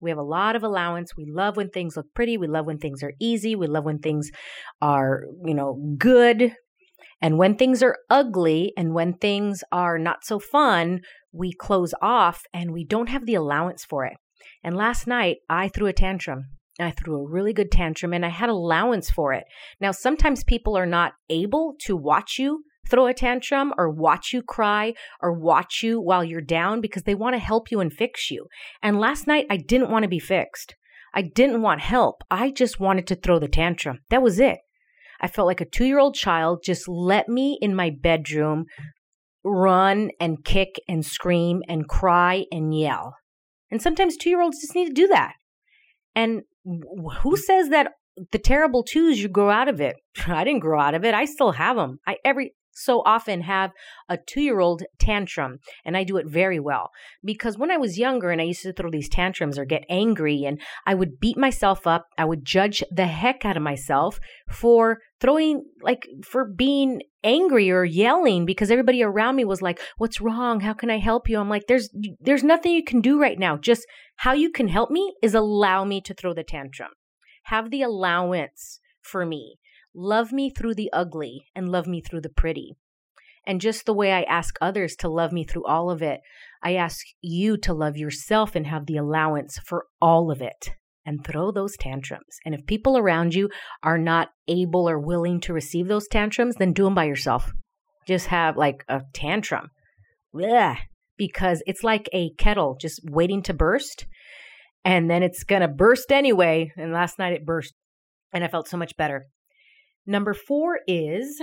We 0.00 0.10
have 0.10 0.18
a 0.18 0.22
lot 0.22 0.56
of 0.56 0.64
allowance. 0.64 1.16
We 1.16 1.26
love 1.26 1.56
when 1.56 1.70
things 1.70 1.96
look 1.96 2.06
pretty. 2.14 2.36
We 2.36 2.48
love 2.48 2.66
when 2.66 2.78
things 2.78 3.02
are 3.02 3.12
easy. 3.20 3.54
We 3.54 3.68
love 3.68 3.84
when 3.84 4.00
things 4.00 4.30
are, 4.80 5.22
you 5.44 5.54
know, 5.54 5.80
good. 5.96 6.54
And 7.22 7.38
when 7.38 7.56
things 7.56 7.82
are 7.82 7.96
ugly 8.10 8.74
and 8.76 8.92
when 8.92 9.14
things 9.14 9.64
are 9.72 9.98
not 9.98 10.24
so 10.24 10.38
fun, 10.38 11.00
we 11.32 11.52
close 11.52 11.94
off 12.02 12.42
and 12.52 12.72
we 12.72 12.84
don't 12.84 13.08
have 13.08 13.24
the 13.24 13.36
allowance 13.36 13.84
for 13.84 14.04
it. 14.04 14.18
And 14.62 14.76
last 14.76 15.06
night 15.06 15.38
I 15.48 15.68
threw 15.68 15.86
a 15.86 15.94
tantrum 15.94 16.46
I 16.80 16.90
threw 16.90 17.16
a 17.16 17.28
really 17.28 17.52
good 17.52 17.70
tantrum 17.70 18.12
and 18.14 18.24
I 18.24 18.30
had 18.30 18.48
allowance 18.48 19.10
for 19.10 19.32
it. 19.32 19.44
Now, 19.80 19.92
sometimes 19.92 20.42
people 20.42 20.76
are 20.76 20.86
not 20.86 21.12
able 21.28 21.74
to 21.84 21.96
watch 21.96 22.38
you 22.38 22.64
throw 22.88 23.06
a 23.06 23.14
tantrum 23.14 23.72
or 23.78 23.88
watch 23.88 24.32
you 24.32 24.42
cry 24.42 24.92
or 25.20 25.32
watch 25.32 25.82
you 25.82 26.00
while 26.00 26.24
you're 26.24 26.40
down 26.40 26.80
because 26.80 27.04
they 27.04 27.14
want 27.14 27.34
to 27.34 27.38
help 27.38 27.70
you 27.70 27.80
and 27.80 27.92
fix 27.92 28.30
you. 28.30 28.46
And 28.82 28.98
last 28.98 29.26
night, 29.26 29.46
I 29.48 29.56
didn't 29.56 29.90
want 29.90 30.02
to 30.02 30.08
be 30.08 30.18
fixed. 30.18 30.74
I 31.14 31.22
didn't 31.22 31.62
want 31.62 31.80
help. 31.80 32.22
I 32.30 32.50
just 32.50 32.80
wanted 32.80 33.06
to 33.06 33.14
throw 33.14 33.38
the 33.38 33.48
tantrum. 33.48 34.00
That 34.10 34.22
was 34.22 34.40
it. 34.40 34.58
I 35.22 35.28
felt 35.28 35.46
like 35.46 35.60
a 35.60 35.64
two 35.64 35.84
year 35.84 35.98
old 35.98 36.14
child. 36.14 36.62
Just 36.64 36.88
let 36.88 37.28
me 37.28 37.58
in 37.60 37.74
my 37.74 37.90
bedroom 37.90 38.66
run 39.44 40.10
and 40.20 40.44
kick 40.44 40.76
and 40.88 41.04
scream 41.04 41.62
and 41.68 41.88
cry 41.88 42.44
and 42.50 42.76
yell. 42.76 43.14
And 43.70 43.80
sometimes 43.80 44.16
two 44.16 44.30
year 44.30 44.42
olds 44.42 44.60
just 44.60 44.74
need 44.74 44.86
to 44.86 44.92
do 44.92 45.08
that. 45.08 45.34
And 46.14 46.42
who 47.22 47.36
says 47.36 47.70
that 47.70 47.92
the 48.30 48.38
terrible 48.38 48.84
twos 48.84 49.22
you 49.22 49.28
grow 49.28 49.50
out 49.50 49.68
of 49.68 49.80
it? 49.80 49.96
I 50.26 50.44
didn't 50.44 50.60
grow 50.60 50.80
out 50.80 50.94
of 50.94 51.04
it. 51.04 51.14
I 51.14 51.24
still 51.24 51.52
have 51.52 51.76
them. 51.76 51.98
I 52.06 52.16
every 52.24 52.54
so 52.74 53.02
often 53.04 53.42
have 53.42 53.72
a 54.08 54.16
two 54.16 54.40
year 54.40 54.60
old 54.60 54.82
tantrum, 54.98 55.58
and 55.84 55.96
I 55.96 56.04
do 56.04 56.16
it 56.16 56.26
very 56.26 56.58
well. 56.58 56.90
Because 57.24 57.58
when 57.58 57.70
I 57.70 57.76
was 57.76 57.98
younger 57.98 58.30
and 58.30 58.40
I 58.40 58.44
used 58.44 58.62
to 58.62 58.72
throw 58.72 58.90
these 58.90 59.08
tantrums 59.08 59.58
or 59.58 59.64
get 59.64 59.84
angry, 59.88 60.44
and 60.44 60.60
I 60.86 60.94
would 60.94 61.20
beat 61.20 61.36
myself 61.36 61.86
up, 61.86 62.06
I 62.18 62.24
would 62.24 62.44
judge 62.44 62.82
the 62.90 63.06
heck 63.06 63.44
out 63.44 63.56
of 63.56 63.62
myself 63.62 64.18
for 64.50 64.98
throwing, 65.20 65.64
like, 65.82 66.06
for 66.24 66.44
being 66.44 67.02
angry 67.24 67.70
or 67.70 67.84
yelling 67.84 68.44
because 68.44 68.70
everybody 68.70 69.02
around 69.02 69.36
me 69.36 69.44
was 69.44 69.62
like, 69.62 69.80
What's 69.98 70.20
wrong? 70.20 70.60
How 70.60 70.72
can 70.72 70.90
I 70.90 70.98
help 70.98 71.28
you? 71.28 71.38
I'm 71.38 71.48
like, 71.48 71.66
There's, 71.68 71.90
there's 72.20 72.44
nothing 72.44 72.72
you 72.72 72.84
can 72.84 73.00
do 73.00 73.20
right 73.20 73.38
now. 73.38 73.56
Just 73.56 73.86
how 74.16 74.32
you 74.32 74.50
can 74.50 74.68
help 74.68 74.90
me 74.90 75.14
is 75.22 75.34
allow 75.34 75.84
me 75.84 76.00
to 76.02 76.14
throw 76.14 76.34
the 76.34 76.44
tantrum. 76.44 76.90
Have 77.44 77.70
the 77.70 77.82
allowance 77.82 78.80
for 79.00 79.26
me 79.26 79.58
Love 79.94 80.32
me 80.32 80.50
through 80.50 80.74
the 80.74 80.90
ugly 80.92 81.46
and 81.54 81.68
love 81.68 81.86
me 81.86 82.00
through 82.00 82.20
the 82.20 82.28
pretty. 82.28 82.76
And 83.46 83.60
just 83.60 83.86
the 83.86 83.94
way 83.94 84.12
I 84.12 84.22
ask 84.22 84.56
others 84.60 84.94
to 84.96 85.08
love 85.08 85.32
me 85.32 85.44
through 85.44 85.66
all 85.66 85.90
of 85.90 86.00
it, 86.00 86.20
I 86.62 86.74
ask 86.76 87.04
you 87.20 87.56
to 87.58 87.74
love 87.74 87.96
yourself 87.96 88.54
and 88.54 88.66
have 88.66 88.86
the 88.86 88.96
allowance 88.96 89.58
for 89.58 89.86
all 90.00 90.30
of 90.30 90.40
it 90.40 90.70
and 91.04 91.24
throw 91.24 91.50
those 91.50 91.76
tantrums. 91.76 92.38
And 92.44 92.54
if 92.54 92.64
people 92.66 92.96
around 92.96 93.34
you 93.34 93.50
are 93.82 93.98
not 93.98 94.28
able 94.46 94.88
or 94.88 94.98
willing 94.98 95.40
to 95.40 95.52
receive 95.52 95.88
those 95.88 96.06
tantrums, 96.06 96.54
then 96.56 96.72
do 96.72 96.84
them 96.84 96.94
by 96.94 97.04
yourself. 97.04 97.52
Just 98.06 98.28
have 98.28 98.56
like 98.56 98.84
a 98.88 99.02
tantrum. 99.12 99.70
Blech. 100.34 100.78
Because 101.18 101.62
it's 101.66 101.84
like 101.84 102.08
a 102.12 102.30
kettle 102.34 102.76
just 102.80 103.00
waiting 103.04 103.42
to 103.42 103.54
burst. 103.54 104.06
And 104.84 105.10
then 105.10 105.22
it's 105.22 105.44
going 105.44 105.62
to 105.62 105.68
burst 105.68 106.10
anyway. 106.10 106.72
And 106.76 106.92
last 106.92 107.18
night 107.18 107.32
it 107.32 107.44
burst. 107.44 107.74
And 108.32 108.42
I 108.42 108.48
felt 108.48 108.68
so 108.68 108.76
much 108.76 108.96
better. 108.96 109.26
Number 110.06 110.34
four 110.34 110.80
is 110.86 111.40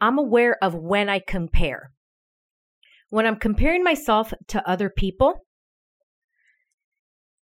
I'm 0.00 0.18
aware 0.18 0.56
of 0.62 0.74
when 0.74 1.08
I 1.08 1.20
compare. 1.20 1.92
When 3.10 3.26
I'm 3.26 3.36
comparing 3.36 3.82
myself 3.82 4.32
to 4.48 4.68
other 4.68 4.88
people, 4.88 5.44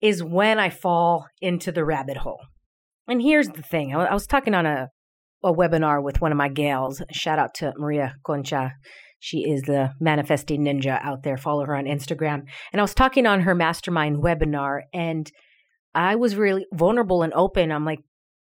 is 0.03 0.23
when 0.23 0.59
I 0.59 0.69
fall 0.69 1.27
into 1.41 1.71
the 1.71 1.85
rabbit 1.85 2.19
hole. 2.19 2.41
And 3.09 3.23
here's 3.23 3.49
the 3.49 3.63
thing 3.63 3.95
I 3.95 4.13
was 4.13 4.27
talking 4.27 4.55
on 4.55 4.67
a, 4.67 4.89
a 5.45 5.53
webinar 5.53 6.03
with 6.03 6.21
one 6.21 6.33
of 6.33 6.39
my 6.39 6.49
gals. 6.49 7.01
Shout 7.13 7.39
out 7.39 7.55
to 7.55 7.73
Maria 7.79 8.17
Concha. 8.27 8.73
She 9.21 9.49
is 9.49 9.63
the 9.63 9.93
manifesting 10.01 10.65
ninja 10.65 10.99
out 11.03 11.23
there. 11.23 11.37
Follow 11.37 11.65
her 11.65 11.77
on 11.77 11.85
Instagram. 11.85 12.43
And 12.73 12.81
I 12.81 12.83
was 12.83 12.95
talking 12.95 13.27
on 13.27 13.43
her 13.43 13.55
mastermind 13.55 14.23
webinar, 14.23 14.81
and 14.93 15.31
I 15.95 16.17
was 16.17 16.35
really 16.35 16.67
vulnerable 16.73 17.23
and 17.23 17.33
open. 17.33 17.71
I'm 17.71 17.85
like, 17.85 18.01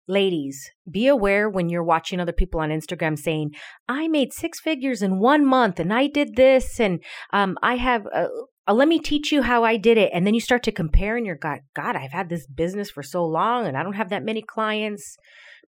Ladies, 0.07 0.71
be 0.91 1.07
aware 1.07 1.49
when 1.49 1.71
you're 1.71 1.83
watching 1.83 2.21
other 2.21 2.33
people 2.33 2.61
on 2.61 2.69
Instagram 2.69 3.19
saying, 3.19 3.53
I 3.89 4.07
made 4.07 4.35
six 4.35 4.61
figures 4.61 5.01
in 5.01 5.19
one 5.19 5.47
month 5.47 5.81
and 5.81 5.95
I 5.95 6.09
did 6.09 6.37
this 6.37 6.79
and 6.79 7.03
um, 7.33 7.57
I 7.63 7.77
have, 7.77 8.07
uh, 8.15 8.27
uh, 8.69 8.75
let 8.75 8.87
me 8.87 8.99
teach 8.99 9.33
you 9.33 9.41
how 9.41 9.65
I 9.65 9.79
did 9.79 9.97
it. 9.97 10.11
And 10.13 10.27
then 10.27 10.35
you 10.35 10.43
start 10.43 10.63
to 10.65 10.73
compare 10.73 11.17
and 11.17 11.25
you're 11.25 11.37
God, 11.37 11.61
God, 11.75 11.97
I've 11.97 12.13
had 12.13 12.29
this 12.29 12.47
business 12.47 12.91
for 12.91 13.03
so 13.03 13.25
long 13.25 13.67
and 13.67 13.79
I 13.79 13.83
don't 13.83 13.95
have 13.95 14.11
that 14.11 14.25
many 14.25 14.43
clients. 14.43 15.17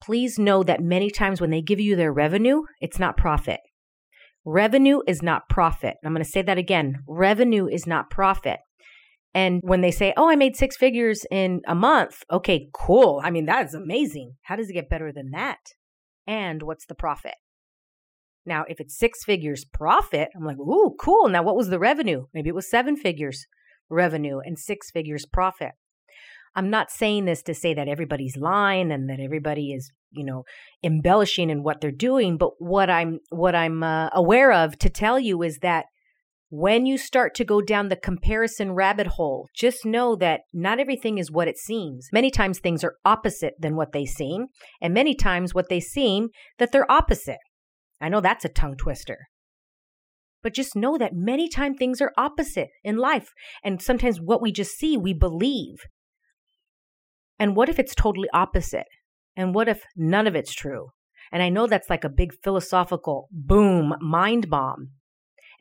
Please 0.02 0.40
know 0.40 0.64
that 0.64 0.82
many 0.82 1.12
times 1.12 1.42
when 1.42 1.52
they 1.52 1.62
give 1.62 1.82
you 1.82 1.98
their 1.98 2.14
revenue, 2.14 2.62
it's 2.80 3.00
not 3.00 3.18
profit. 3.18 3.60
Revenue 4.46 5.02
is 5.08 5.22
not 5.22 5.50
profit. 5.50 5.98
I'm 6.06 6.14
going 6.14 6.24
to 6.24 6.30
say 6.30 6.42
that 6.42 6.58
again. 6.58 7.04
Revenue 7.06 7.68
is 7.68 7.86
not 7.86 8.10
profit. 8.10 8.60
And 9.34 9.62
when 9.64 9.82
they 9.82 9.92
say, 9.92 10.14
Oh, 10.18 10.30
I 10.30 10.36
made 10.36 10.56
six 10.56 10.76
figures 10.76 11.26
in 11.32 11.62
a 11.68 11.76
month, 11.76 12.24
okay, 12.32 12.70
cool. 12.74 13.22
I 13.24 13.32
mean, 13.32 13.46
that's 13.46 13.74
amazing. 13.74 14.36
How 14.44 14.56
does 14.56 14.70
it 14.70 14.74
get 14.74 14.90
better 14.90 15.12
than 15.12 15.32
that? 15.32 15.60
And 16.28 16.64
what's 16.64 16.86
the 16.86 16.96
profit? 16.96 17.36
Now, 18.46 18.66
if 18.68 18.80
it's 18.80 18.98
six 18.98 19.24
figures 19.24 19.66
profit, 19.66 20.30
I'm 20.36 20.46
like, 20.46 20.58
Ooh, 20.58 20.96
cool. 21.00 21.30
Now, 21.30 21.44
what 21.44 21.56
was 21.56 21.70
the 21.70 21.80
revenue? 21.80 22.26
Maybe 22.34 22.50
it 22.50 22.56
was 22.56 22.70
seven 22.70 22.96
figures 22.98 23.46
revenue 23.90 24.40
and 24.40 24.58
six 24.58 24.90
figures 24.92 25.26
profit. 25.26 25.72
I'm 26.56 26.70
not 26.70 26.92
saying 26.92 27.26
this 27.26 27.42
to 27.44 27.54
say 27.54 27.74
that 27.74 27.88
everybody's 27.88 28.36
lying 28.36 28.92
and 28.92 29.10
that 29.10 29.20
everybody 29.22 29.72
is, 29.72 29.92
you 30.12 30.26
know, 30.26 30.44
embellishing 30.84 31.50
in 31.50 31.64
what 31.64 31.80
they're 31.80 31.92
doing, 31.92 32.38
but 32.38 32.52
what 32.60 32.90
I'm 32.90 33.20
what 33.30 33.56
I'm 33.56 33.84
uh, 33.84 34.10
aware 34.14 34.52
of 34.52 34.78
to 34.80 34.90
tell 34.90 35.18
you 35.18 35.44
is 35.44 35.60
that 35.60 35.86
when 36.54 36.86
you 36.86 36.98
start 36.98 37.34
to 37.34 37.46
go 37.46 37.62
down 37.62 37.88
the 37.88 37.96
comparison 37.96 38.74
rabbit 38.74 39.08
hole, 39.08 39.48
just 39.56 39.86
know 39.86 40.18
that 40.18 40.42
not 40.54 40.82
everything 40.82 41.18
is 41.18 41.32
what 41.32 41.48
it 41.48 41.58
seems. 41.58 42.10
Many 42.12 42.30
times 42.30 42.60
things 42.60 42.84
are 42.84 42.98
opposite 43.06 43.54
than 43.58 43.78
what 43.78 43.94
they 43.94 44.06
seem, 44.06 44.48
and 44.82 44.94
many 44.94 45.16
times 45.16 45.56
what 45.56 45.70
they 45.70 45.80
seem 45.80 46.28
that 46.60 46.74
they're 46.74 46.92
opposite. 46.92 47.38
I 48.02 48.10
know 48.10 48.20
that's 48.20 48.44
a 48.44 48.50
tongue 48.50 48.76
twister. 48.76 49.28
But 50.44 50.54
just 50.54 50.76
know 50.76 50.98
that 50.98 51.14
many 51.16 51.48
times 51.48 51.78
things 51.80 52.02
are 52.02 52.12
opposite 52.18 52.68
in 52.84 52.98
life, 52.98 53.30
and 53.64 53.82
sometimes 53.82 54.20
what 54.20 54.42
we 54.42 54.52
just 54.52 54.72
see, 54.72 54.98
we 54.98 55.14
believe. 55.14 55.78
And 57.40 57.56
what 57.56 57.70
if 57.70 57.80
it's 57.80 57.96
totally 57.96 58.28
opposite? 58.34 58.88
And 59.38 59.56
what 59.56 59.70
if 59.70 59.84
none 59.96 60.28
of 60.28 60.36
it's 60.36 60.54
true? 60.54 60.90
And 61.32 61.42
I 61.42 61.48
know 61.48 61.66
that's 61.66 61.90
like 61.90 62.04
a 62.04 62.10
big 62.10 62.34
philosophical 62.44 63.30
boom, 63.32 63.94
mind 64.02 64.50
bomb. 64.50 64.90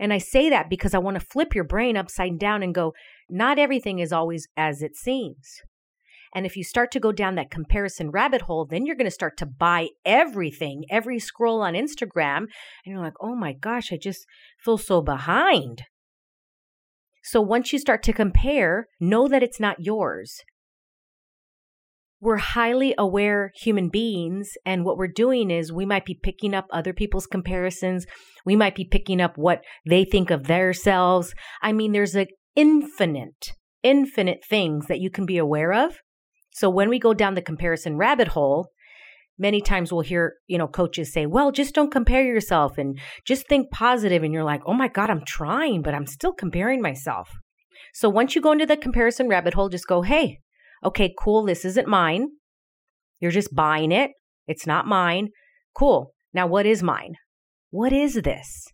And 0.00 0.14
I 0.14 0.19
say 0.19 0.49
that 0.49 0.71
because 0.71 0.95
I 0.95 0.99
want 0.99 1.21
to 1.21 1.25
flip 1.25 1.54
your 1.54 1.64
brain 1.64 1.97
upside 1.97 2.38
down 2.38 2.62
and 2.62 2.75
go, 2.75 2.95
not 3.28 3.59
everything 3.59 3.99
is 3.99 4.12
always 4.12 4.49
as 4.57 4.80
it 4.80 4.97
seems. 4.97 5.61
And 6.35 6.47
if 6.47 6.57
you 6.57 6.64
start 6.64 6.90
to 6.92 7.00
go 7.00 7.12
down 7.12 7.35
that 7.35 7.50
comparison 7.50 8.11
rabbit 8.11 8.42
hole, 8.42 8.64
then 8.64 8.87
you're 8.87 8.97
going 8.97 9.04
to 9.04 9.11
start 9.11 9.37
to 9.38 9.47
buy 9.47 9.88
everything, 10.07 10.85
every 10.88 11.19
scroll 11.19 11.61
on 11.61 11.75
Instagram. 11.75 12.38
And 12.38 12.49
you're 12.87 13.00
like, 13.00 13.14
oh 13.21 13.35
my 13.35 13.52
gosh, 13.52 13.92
I 13.92 13.99
just 13.99 14.25
feel 14.64 14.78
so 14.78 15.02
behind. 15.02 15.83
So 17.23 17.42
once 17.42 17.73
you 17.73 17.78
start 17.78 18.02
to 18.04 18.14
compare, 18.14 18.87
know 18.99 19.28
that 19.28 19.42
it's 19.42 19.61
not 19.61 19.85
yours 19.85 20.40
we're 22.21 22.37
highly 22.37 22.95
aware 22.99 23.50
human 23.55 23.89
beings. 23.89 24.50
And 24.67 24.85
what 24.85 24.99
we're 24.99 25.09
doing 25.09 25.50
is 25.50 25.73
we 25.73 25.87
might 25.87 26.05
be 26.05 26.19
picking 26.23 26.55
up 26.55 26.67
other 26.71 26.93
people's 26.93 27.27
comparisons. 27.27 28.07
We 28.45 28.57
might 28.57 28.75
be 28.75 28.85
picking 28.85 29.21
up 29.21 29.37
what 29.37 29.62
they 29.89 30.05
think 30.05 30.31
of 30.31 30.45
themselves. 30.45 31.35
I 31.62 31.73
mean, 31.73 31.93
there's 31.93 32.15
an 32.15 32.27
infinite, 32.55 33.53
infinite 33.83 34.45
things 34.49 34.87
that 34.87 35.00
you 35.00 35.11
can 35.11 35.25
be 35.25 35.39
aware 35.39 35.73
of. 35.73 35.99
So 36.53 36.69
when 36.69 36.89
we 36.89 36.99
go 36.99 37.15
down 37.15 37.35
the 37.35 37.43
comparison 37.43 37.97
rabbit 37.97 38.29
hole, 38.29 38.69
many 39.39 39.62
times 39.62 39.91
we'll 39.91 40.03
hear, 40.03 40.35
you 40.47 40.59
know, 40.59 40.69
coaches 40.69 41.12
say, 41.12 41.25
well, 41.25 41.50
just 41.50 41.75
don't 41.75 41.91
compare 41.91 42.25
yourself 42.25 42.77
and 42.77 42.99
just 43.27 43.49
think 43.49 43.71
positive. 43.71 44.23
And 44.23 44.35
you're 44.35 44.45
like, 44.45 44.62
oh 44.67 44.75
my 44.75 44.89
God, 44.89 45.09
I'm 45.09 45.25
trying, 45.27 45.81
but 45.81 45.95
I'm 45.95 46.07
still 46.07 46.33
comparing 46.33 46.83
myself. 46.83 47.31
So 47.95 48.11
once 48.11 48.35
you 48.35 48.43
go 48.43 48.53
into 48.53 48.67
the 48.67 48.77
comparison 48.77 49.29
rabbit 49.29 49.55
hole, 49.55 49.71
just 49.71 49.87
go, 49.87 50.03
hey, 50.03 50.41
okay, 50.84 51.14
cool, 51.18 51.44
this 51.44 51.64
isn't 51.64 51.88
mine. 51.88 52.28
You're 53.20 53.30
just 53.30 53.54
buying 53.54 53.92
it. 53.92 54.12
It's 54.46 54.66
not 54.66 54.87
mine. 54.87 55.28
Cool. 55.76 56.12
Now, 56.32 56.46
what 56.46 56.66
is 56.66 56.82
mine? 56.82 57.14
What 57.70 57.92
is 57.92 58.14
this? 58.14 58.66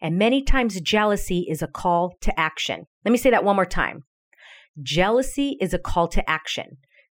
And 0.00 0.16
many 0.16 0.42
times, 0.42 0.80
jealousy 0.80 1.46
is 1.48 1.60
a 1.60 1.66
call 1.66 2.14
to 2.20 2.38
action. 2.38 2.84
Let 3.04 3.12
me 3.12 3.18
say 3.18 3.30
that 3.30 3.44
one 3.44 3.56
more 3.56 3.66
time. 3.66 4.04
Jealousy 4.80 5.56
is 5.60 5.74
a 5.74 5.78
call 5.78 6.06
to 6.08 6.30
action. 6.30 6.78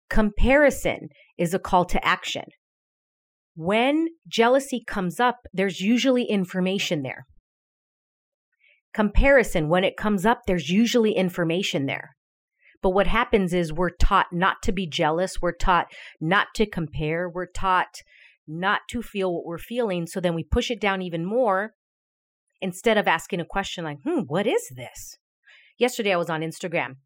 Comparison 0.09 1.09
is 1.37 1.53
a 1.53 1.59
call 1.59 1.85
to 1.87 2.05
action. 2.05 2.45
When 3.57 4.09
jealousy 4.29 4.83
comes 4.87 5.19
up, 5.19 5.39
there's 5.53 5.81
usually 5.81 6.25
information 6.25 7.03
there. 7.03 7.27
Comparison, 8.95 9.69
when 9.69 9.85
it 9.85 9.97
comes 9.97 10.25
up, 10.25 10.43
there's 10.47 10.71
usually 10.71 11.13
information 11.13 11.87
there. 11.87 12.11
But 12.83 12.91
what 12.91 13.07
happens 13.07 13.53
is 13.53 13.73
we're 13.73 13.91
taught 13.91 14.27
not 14.33 14.63
to 14.63 14.73
be 14.73 14.87
jealous. 14.87 15.43
We're 15.43 15.53
taught 15.53 15.87
not 16.21 16.49
to 16.55 16.67
compare. 16.67 17.29
We're 17.29 17.47
taught 17.47 18.03
not 18.47 18.83
to 18.91 19.03
feel 19.03 19.35
what 19.35 19.45
we're 19.45 19.59
feeling. 19.59 20.07
So 20.07 20.21
then 20.21 20.35
we 20.35 20.45
push 20.45 20.71
it 20.71 20.81
down 20.81 21.03
even 21.03 21.25
more 21.25 21.75
instead 22.61 22.97
of 22.97 23.07
asking 23.07 23.41
a 23.41 23.45
question 23.45 23.85
like, 23.85 23.99
hmm, 24.05 24.21
what 24.21 24.47
is 24.47 24.73
this? 24.75 25.19
Yesterday 25.79 26.13
I 26.13 26.17
was 26.17 26.31
on 26.31 26.41
Instagram 26.41 26.97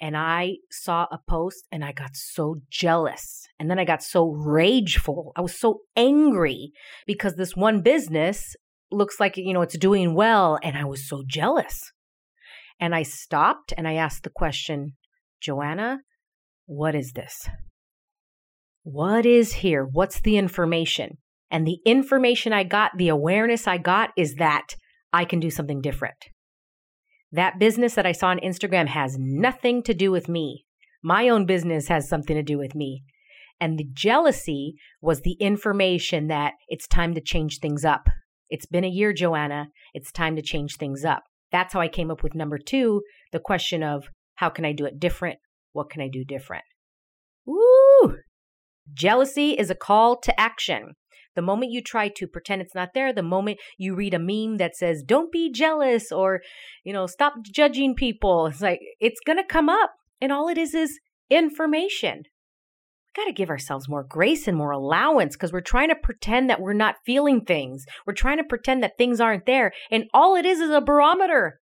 and 0.00 0.16
I 0.16 0.56
saw 0.70 1.06
a 1.10 1.20
post 1.28 1.66
and 1.70 1.84
I 1.84 1.92
got 1.92 2.16
so 2.16 2.56
jealous. 2.70 3.46
And 3.58 3.70
then 3.70 3.78
I 3.78 3.84
got 3.84 4.02
so 4.02 4.30
rageful. 4.30 5.32
I 5.36 5.40
was 5.40 5.58
so 5.58 5.82
angry 5.96 6.72
because 7.06 7.36
this 7.36 7.54
one 7.54 7.82
business 7.82 8.56
looks 8.90 9.20
like, 9.20 9.36
you 9.36 9.52
know, 9.52 9.62
it's 9.62 9.78
doing 9.78 10.14
well. 10.14 10.58
And 10.62 10.76
I 10.76 10.84
was 10.84 11.08
so 11.08 11.22
jealous. 11.26 11.92
And 12.80 12.94
I 12.94 13.02
stopped 13.02 13.72
and 13.76 13.86
I 13.86 13.94
asked 13.94 14.24
the 14.24 14.30
question, 14.30 14.94
Joanna, 15.42 15.98
what 16.66 16.94
is 16.94 17.12
this? 17.12 17.48
What 18.84 19.26
is 19.26 19.54
here? 19.54 19.84
What's 19.84 20.20
the 20.20 20.36
information? 20.36 21.18
And 21.50 21.66
the 21.66 21.78
information 21.84 22.52
I 22.52 22.64
got, 22.64 22.92
the 22.96 23.08
awareness 23.08 23.66
I 23.66 23.78
got 23.78 24.10
is 24.16 24.36
that 24.36 24.68
I 25.12 25.24
can 25.24 25.40
do 25.40 25.50
something 25.50 25.80
different. 25.80 26.16
That 27.32 27.58
business 27.58 27.94
that 27.94 28.06
I 28.06 28.12
saw 28.12 28.28
on 28.28 28.38
Instagram 28.38 28.86
has 28.88 29.16
nothing 29.18 29.82
to 29.84 29.94
do 29.94 30.10
with 30.10 30.28
me. 30.28 30.64
My 31.02 31.28
own 31.28 31.44
business 31.46 31.88
has 31.88 32.08
something 32.08 32.36
to 32.36 32.42
do 32.42 32.58
with 32.58 32.74
me. 32.74 33.02
And 33.60 33.78
the 33.78 33.88
jealousy 33.92 34.74
was 35.00 35.20
the 35.20 35.36
information 35.40 36.28
that 36.28 36.54
it's 36.68 36.86
time 36.86 37.14
to 37.14 37.20
change 37.20 37.58
things 37.58 37.84
up. 37.84 38.08
It's 38.48 38.66
been 38.66 38.84
a 38.84 38.88
year, 38.88 39.12
Joanna. 39.12 39.68
It's 39.94 40.12
time 40.12 40.36
to 40.36 40.42
change 40.42 40.76
things 40.76 41.04
up. 41.04 41.22
That's 41.50 41.72
how 41.72 41.80
I 41.80 41.88
came 41.88 42.10
up 42.10 42.22
with 42.22 42.34
number 42.34 42.58
two 42.58 43.02
the 43.32 43.38
question 43.38 43.82
of 43.82 44.04
how 44.42 44.50
can 44.50 44.64
I 44.64 44.72
do 44.72 44.86
it 44.86 44.98
different? 44.98 45.38
What 45.72 45.88
can 45.88 46.02
I 46.02 46.08
do 46.08 46.24
different? 46.24 46.64
Woo! 47.46 48.16
Jealousy 48.92 49.52
is 49.52 49.70
a 49.70 49.76
call 49.76 50.18
to 50.18 50.40
action. 50.40 50.94
The 51.36 51.42
moment 51.42 51.70
you 51.70 51.80
try 51.80 52.08
to 52.08 52.26
pretend 52.26 52.60
it's 52.60 52.74
not 52.74 52.88
there, 52.92 53.12
the 53.12 53.22
moment 53.22 53.60
you 53.78 53.94
read 53.94 54.14
a 54.14 54.18
meme 54.18 54.56
that 54.56 54.74
says, 54.74 55.04
don't 55.06 55.30
be 55.30 55.52
jealous 55.52 56.10
or, 56.10 56.40
you 56.82 56.92
know, 56.92 57.06
stop 57.06 57.34
judging 57.44 57.94
people, 57.94 58.46
it's 58.46 58.60
like, 58.60 58.80
it's 58.98 59.20
going 59.24 59.38
to 59.38 59.44
come 59.44 59.68
up. 59.68 59.92
And 60.20 60.32
all 60.32 60.48
it 60.48 60.58
is 60.58 60.74
is 60.74 60.98
information. 61.30 62.22
We 62.24 63.22
got 63.22 63.28
to 63.28 63.32
give 63.32 63.48
ourselves 63.48 63.88
more 63.88 64.02
grace 64.02 64.48
and 64.48 64.56
more 64.56 64.72
allowance 64.72 65.36
because 65.36 65.52
we're 65.52 65.60
trying 65.60 65.90
to 65.90 65.94
pretend 65.94 66.50
that 66.50 66.60
we're 66.60 66.72
not 66.72 66.96
feeling 67.06 67.44
things. 67.44 67.84
We're 68.08 68.14
trying 68.14 68.38
to 68.38 68.44
pretend 68.44 68.82
that 68.82 68.98
things 68.98 69.20
aren't 69.20 69.46
there. 69.46 69.70
And 69.88 70.06
all 70.12 70.34
it 70.34 70.44
is 70.44 70.58
is 70.58 70.70
a 70.70 70.80
barometer. 70.80 71.60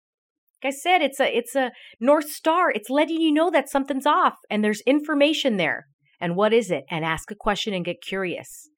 I 0.67 0.71
said, 0.71 1.03
it's 1.03 1.21
a 1.21 1.37
it's 1.37 1.55
a 1.55 1.73
north 2.01 2.29
star. 2.31 2.71
It's 2.71 2.91
letting 2.91 3.21
you 3.21 3.33
know 3.33 3.51
that 3.51 3.69
something's 3.69 4.07
off 4.07 4.35
and 4.51 4.63
there's 4.63 4.83
information 4.83 5.57
there. 5.57 5.87
And 6.21 6.35
what 6.35 6.53
is 6.53 6.71
it? 6.71 6.85
And 6.91 7.05
ask 7.05 7.31
a 7.31 7.35
question 7.35 7.75
and 7.75 7.85
get 7.85 8.03
curious 8.03 8.69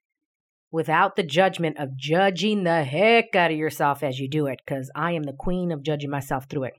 without 0.71 1.17
the 1.17 1.23
judgment 1.23 1.79
of 1.79 1.97
judging 1.97 2.65
the 2.65 2.85
heck 2.85 3.35
out 3.35 3.51
of 3.51 3.57
yourself 3.57 4.03
as 4.03 4.19
you 4.19 4.29
do 4.29 4.47
it, 4.47 4.61
because 4.65 4.91
I 4.95 5.13
am 5.13 5.23
the 5.23 5.33
queen 5.33 5.73
of 5.73 5.83
judging 5.83 6.11
myself 6.11 6.47
through 6.49 6.65
it. 6.65 6.75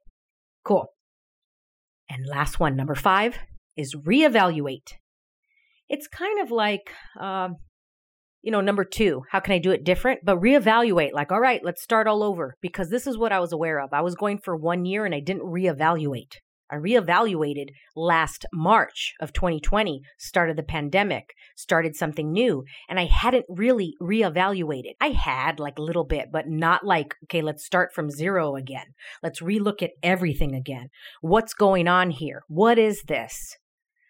Cool. 0.63 0.88
And 2.10 2.25
last 2.28 2.60
one, 2.60 2.75
number 2.75 2.96
five, 2.96 3.39
is 3.75 3.96
reevaluate. 3.96 4.94
It's 5.88 6.08
kind 6.08 6.39
of 6.42 6.51
like, 6.51 6.92
um, 7.20 7.56
you 8.41 8.51
know, 8.51 8.62
number 8.62 8.84
two, 8.84 9.24
how 9.29 9.39
can 9.39 9.53
I 9.53 9.60
do 9.60 9.72
it 9.72 9.84
different? 9.84 10.22
But 10.24 10.39
reevaluate, 10.39 11.13
like, 11.13 11.31
all 11.31 11.41
right, 11.41 11.63
let's 11.63 11.81
start 11.81 12.08
all 12.08 12.24
over, 12.24 12.55
because 12.62 12.89
this 12.89 13.08
is 13.08 13.17
what 13.17 13.31
I 13.31 13.39
was 13.39 13.51
aware 13.51 13.79
of. 13.79 13.93
I 13.93 14.01
was 14.01 14.15
going 14.15 14.38
for 14.38 14.55
one 14.55 14.86
year 14.86 15.05
and 15.05 15.13
I 15.13 15.19
didn't 15.19 15.43
reevaluate. 15.43 16.36
I 16.72 16.75
reevaluated 16.75 17.69
last 17.96 18.46
March 18.53 19.15
of 19.19 19.34
2020, 19.34 20.01
started 20.19 20.55
the 20.55 20.63
pandemic, 20.63 21.34
started 21.55 21.96
something 21.96 22.31
new, 22.31 22.63
and 22.88 23.00
I 23.00 23.05
hadn't 23.05 23.46
really 23.50 23.96
reevaluated. 24.00 24.93
I 25.01 25.08
had 25.08 25.60
like 25.60 25.79
a 25.79 25.84
little 25.84 26.03
bit, 26.03 26.27
but 26.31 26.48
not 26.48 26.86
like, 26.86 27.15
okay, 27.24 27.41
let's 27.41 27.65
start 27.65 27.91
from 27.93 28.12
zero 28.12 28.55
again. 28.55 28.86
Let's 29.24 29.41
relook 29.41 29.81
at 29.81 29.93
everything 30.03 30.53
again. 30.53 30.89
What's 31.22 31.55
going 31.55 31.88
on 31.88 32.12
here? 32.12 32.43
What 32.48 32.77
is 32.77 33.01
this? 33.08 33.58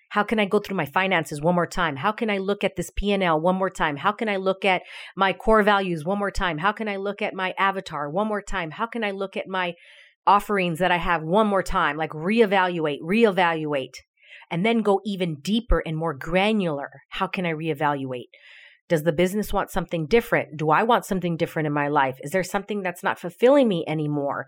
How 0.10 0.24
can 0.24 0.40
I 0.40 0.46
go 0.46 0.60
through 0.60 0.78
my 0.78 0.86
finances 0.86 1.42
one 1.42 1.56
more 1.56 1.68
time? 1.68 1.96
How 1.96 2.12
can 2.12 2.30
I 2.30 2.40
look 2.40 2.64
at 2.64 2.76
this 2.76 2.92
P&L 2.96 3.40
one 3.40 3.56
more 3.56 3.70
time? 3.70 3.98
How 3.98 4.12
can 4.12 4.28
I 4.28 4.38
look 4.38 4.66
at 4.66 4.82
my 5.16 5.34
core 5.34 5.64
values 5.64 6.04
one 6.04 6.20
more 6.20 6.32
time? 6.32 6.58
How 6.58 6.72
can 6.72 6.88
I 6.88 6.98
look 6.98 7.22
at 7.22 7.34
my 7.34 7.54
avatar 7.58 8.10
one 8.10 8.28
more 8.28 8.42
time? 8.42 8.72
How 8.72 8.88
can 8.88 9.04
I 9.04 9.12
look 9.12 9.38
at 9.38 9.48
my 9.48 9.76
offerings 10.30 10.80
that 10.80 10.92
I 10.92 10.98
have 10.98 11.24
one 11.24 11.48
more 11.48 11.64
time, 11.64 11.98
like 11.98 12.12
reevaluate, 12.12 13.00
reevaluate, 13.02 13.96
and 14.52 14.66
then 14.66 14.82
go 14.82 15.02
even 15.04 15.40
deeper 15.42 15.82
and 15.86 15.98
more 15.98 16.14
granular. 16.14 16.90
How 17.10 17.28
can 17.28 17.46
I 17.46 17.52
reevaluate? 17.52 18.30
Does 18.88 19.04
the 19.04 19.12
business 19.12 19.52
want 19.52 19.72
something 19.72 20.06
different? 20.08 20.58
Do 20.58 20.70
I 20.70 20.84
want 20.84 21.06
something 21.06 21.36
different 21.38 21.68
in 21.68 21.74
my 21.74 21.88
life? 21.88 22.18
Is 22.24 22.32
there 22.32 22.44
something 22.44 22.82
that's 22.82 23.04
not 23.04 23.20
fulfilling 23.20 23.68
me 23.68 23.86
anymore? 23.88 24.46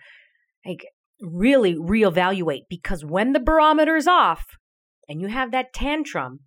Like, 0.65 0.85
really 1.19 1.75
reevaluate 1.75 2.63
because 2.69 3.05
when 3.05 3.33
the 3.33 3.39
barometer 3.39 3.95
is 3.95 4.07
off 4.07 4.45
and 5.07 5.21
you 5.21 5.27
have 5.27 5.51
that 5.51 5.73
tantrum, 5.73 6.39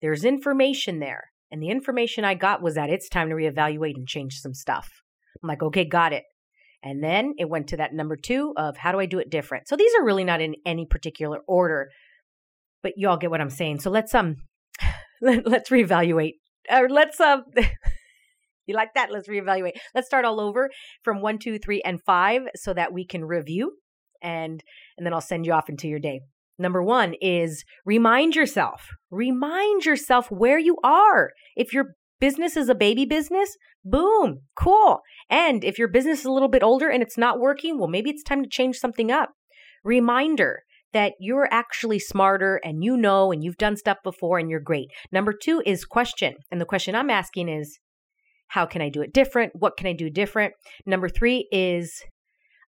there's 0.00 0.24
information 0.24 0.98
there. 0.98 1.30
And 1.50 1.62
the 1.62 1.70
information 1.70 2.24
I 2.24 2.34
got 2.34 2.62
was 2.62 2.74
that 2.74 2.90
it's 2.90 3.08
time 3.08 3.28
to 3.28 3.34
reevaluate 3.34 3.96
and 3.96 4.06
change 4.06 4.34
some 4.34 4.54
stuff. 4.54 4.88
I'm 5.42 5.48
like, 5.48 5.62
okay, 5.62 5.84
got 5.84 6.12
it. 6.12 6.24
And 6.82 7.02
then 7.02 7.34
it 7.38 7.48
went 7.48 7.68
to 7.68 7.76
that 7.78 7.92
number 7.92 8.16
two 8.16 8.54
of 8.56 8.76
how 8.76 8.92
do 8.92 9.00
I 9.00 9.06
do 9.06 9.18
it 9.18 9.30
different? 9.30 9.68
So 9.68 9.76
these 9.76 9.92
are 9.98 10.04
really 10.04 10.24
not 10.24 10.40
in 10.40 10.54
any 10.64 10.86
particular 10.86 11.40
order, 11.46 11.90
but 12.82 12.92
you 12.96 13.08
all 13.08 13.18
get 13.18 13.30
what 13.30 13.40
I'm 13.40 13.50
saying. 13.50 13.80
So 13.80 13.90
let's 13.90 14.14
um 14.14 14.36
let, 15.20 15.46
us 15.46 15.68
reevaluate. 15.68 16.34
Or 16.70 16.88
let's 16.88 17.20
um 17.20 17.44
you 18.66 18.74
like 18.74 18.94
that? 18.94 19.10
Let's 19.10 19.28
reevaluate. 19.28 19.72
Let's 19.94 20.06
start 20.06 20.24
all 20.24 20.40
over 20.40 20.70
from 21.02 21.20
one, 21.20 21.38
two, 21.38 21.58
three, 21.58 21.82
and 21.82 22.00
five 22.02 22.42
so 22.54 22.72
that 22.72 22.92
we 22.92 23.04
can 23.04 23.24
review 23.24 23.72
and 24.22 24.62
and 24.96 25.06
then 25.06 25.12
I'll 25.12 25.20
send 25.20 25.44
you 25.46 25.52
off 25.52 25.68
into 25.68 25.88
your 25.88 25.98
day. 25.98 26.20
Number 26.60 26.82
one 26.82 27.14
is 27.22 27.64
remind 27.86 28.36
yourself, 28.36 28.88
remind 29.10 29.86
yourself 29.86 30.30
where 30.30 30.58
you 30.58 30.76
are. 30.84 31.30
If 31.56 31.72
your 31.72 31.94
business 32.20 32.54
is 32.54 32.68
a 32.68 32.74
baby 32.74 33.06
business, 33.06 33.56
boom, 33.82 34.40
cool. 34.54 35.00
And 35.30 35.64
if 35.64 35.78
your 35.78 35.88
business 35.88 36.20
is 36.20 36.26
a 36.26 36.30
little 36.30 36.50
bit 36.50 36.62
older 36.62 36.90
and 36.90 37.02
it's 37.02 37.16
not 37.16 37.40
working, 37.40 37.78
well, 37.78 37.88
maybe 37.88 38.10
it's 38.10 38.22
time 38.22 38.42
to 38.42 38.48
change 38.48 38.76
something 38.76 39.10
up. 39.10 39.30
Reminder 39.84 40.60
that 40.92 41.14
you're 41.18 41.48
actually 41.50 41.98
smarter 41.98 42.60
and 42.62 42.84
you 42.84 42.94
know 42.94 43.32
and 43.32 43.42
you've 43.42 43.56
done 43.56 43.78
stuff 43.78 43.96
before 44.04 44.38
and 44.38 44.50
you're 44.50 44.60
great. 44.60 44.88
Number 45.10 45.32
two 45.32 45.62
is 45.64 45.86
question. 45.86 46.34
And 46.50 46.60
the 46.60 46.66
question 46.66 46.94
I'm 46.94 47.08
asking 47.08 47.48
is, 47.48 47.78
how 48.48 48.66
can 48.66 48.82
I 48.82 48.90
do 48.90 49.00
it 49.00 49.14
different? 49.14 49.52
What 49.54 49.78
can 49.78 49.86
I 49.86 49.94
do 49.94 50.10
different? 50.10 50.52
Number 50.84 51.08
three 51.08 51.48
is 51.50 52.02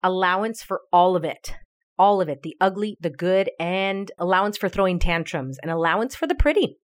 allowance 0.01 0.63
for 0.63 0.79
all 0.93 1.17
of 1.17 1.25
it. 1.25 1.55
All 2.01 2.19
of 2.19 2.29
it, 2.29 2.41
the 2.41 2.55
ugly, 2.59 2.97
the 2.99 3.11
good, 3.11 3.51
and 3.59 4.11
allowance 4.17 4.57
for 4.57 4.67
throwing 4.67 4.97
tantrums 4.97 5.59
and 5.61 5.69
allowance 5.69 6.15
for 6.15 6.25
the 6.25 6.33
pretty. 6.33 6.77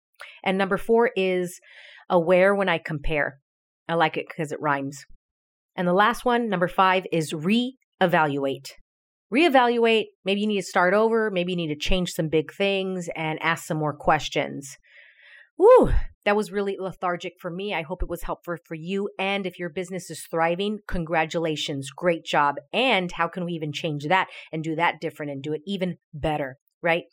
And 0.44 0.58
number 0.58 0.76
four 0.76 1.12
is 1.16 1.62
aware 2.10 2.54
when 2.54 2.68
I 2.68 2.80
compare. 2.80 3.40
I 3.88 3.94
like 3.94 4.18
it 4.18 4.26
because 4.28 4.52
it 4.52 4.60
rhymes. 4.60 5.06
And 5.74 5.88
the 5.88 5.94
last 5.94 6.26
one, 6.26 6.50
number 6.50 6.68
five, 6.68 7.06
is 7.14 7.32
reevaluate. 7.32 8.72
Reevaluate. 9.34 10.08
Maybe 10.26 10.42
you 10.42 10.48
need 10.48 10.62
to 10.62 10.68
start 10.68 10.94
over. 10.94 11.32
Maybe 11.32 11.54
you 11.54 11.58
need 11.58 11.74
to 11.74 11.80
change 11.80 12.12
some 12.12 12.28
big 12.28 12.52
things 12.52 13.08
and 13.16 13.42
ask 13.42 13.66
some 13.66 13.78
more 13.78 13.96
questions. 13.96 14.76
Woo, 15.58 15.92
that 16.26 16.36
was 16.36 16.52
really 16.52 16.76
lethargic 16.80 17.34
for 17.40 17.50
me. 17.50 17.74
I 17.74 17.84
hope 17.84 18.04
it 18.04 18.10
was 18.10 18.24
helpful 18.24 18.58
for 18.66 18.76
you. 18.76 19.10
And 19.18 19.46
if 19.46 19.58
your 19.58 19.70
business 19.70 20.10
is 20.10 20.28
thriving, 20.30 20.80
congratulations. 20.88 21.92
Great 21.92 22.26
job. 22.26 22.56
And 22.74 23.12
how 23.12 23.28
can 23.28 23.46
we 23.46 23.54
even 23.54 23.72
change 23.72 24.08
that 24.08 24.28
and 24.52 24.64
do 24.64 24.76
that 24.76 25.00
different 25.00 25.32
and 25.32 25.42
do 25.42 25.54
it 25.54 25.62
even 25.66 25.98
better? 26.14 26.58
right? 26.86 27.06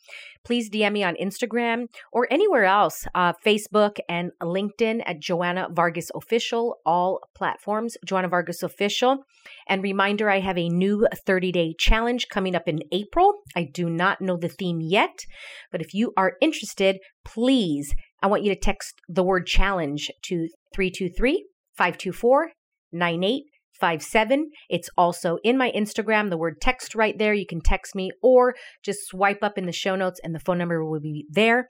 Please 0.45 0.69
DM 0.69 0.93
me 0.93 1.03
on 1.03 1.15
Instagram 1.15 1.87
or 2.11 2.27
anywhere 2.29 2.63
else, 2.63 3.07
uh, 3.15 3.33
Facebook 3.43 3.97
and 4.07 4.31
LinkedIn 4.41 5.01
at 5.05 5.19
Joanna 5.19 5.67
Vargas 5.71 6.11
Official, 6.13 6.77
all 6.85 7.19
platforms, 7.35 7.97
Joanna 8.05 8.27
Vargas 8.27 8.61
Official. 8.61 9.25
And 9.67 9.81
reminder, 9.81 10.29
I 10.29 10.41
have 10.41 10.59
a 10.59 10.69
new 10.69 11.07
30 11.25 11.51
day 11.51 11.75
challenge 11.77 12.27
coming 12.29 12.55
up 12.55 12.67
in 12.67 12.83
April. 12.91 13.33
I 13.55 13.63
do 13.63 13.89
not 13.89 14.21
know 14.21 14.37
the 14.37 14.47
theme 14.47 14.79
yet, 14.79 15.25
but 15.71 15.81
if 15.81 15.93
you 15.93 16.13
are 16.15 16.37
interested, 16.39 16.99
please, 17.25 17.95
I 18.23 18.27
want 18.27 18.43
you 18.43 18.53
to 18.53 18.59
text 18.59 18.95
the 19.07 19.23
word 19.23 19.45
challenge 19.45 20.09
to 20.23 20.47
323 20.73 21.45
524 21.75 22.51
98 22.91 23.43
857. 23.83 24.51
It's 24.69 24.89
also 24.97 25.37
in 25.43 25.57
my 25.57 25.71
Instagram, 25.71 26.29
the 26.29 26.37
word 26.37 26.61
text 26.61 26.95
right 26.95 27.17
there. 27.17 27.33
You 27.33 27.45
can 27.45 27.61
text 27.61 27.95
me 27.95 28.11
or 28.21 28.55
just 28.83 29.07
swipe 29.07 29.43
up 29.43 29.57
in 29.57 29.65
the 29.65 29.71
show 29.71 29.95
notes 29.95 30.19
and 30.23 30.33
the 30.33 30.39
phone 30.39 30.57
number 30.57 30.85
will 30.85 30.99
be 30.99 31.25
there. 31.29 31.69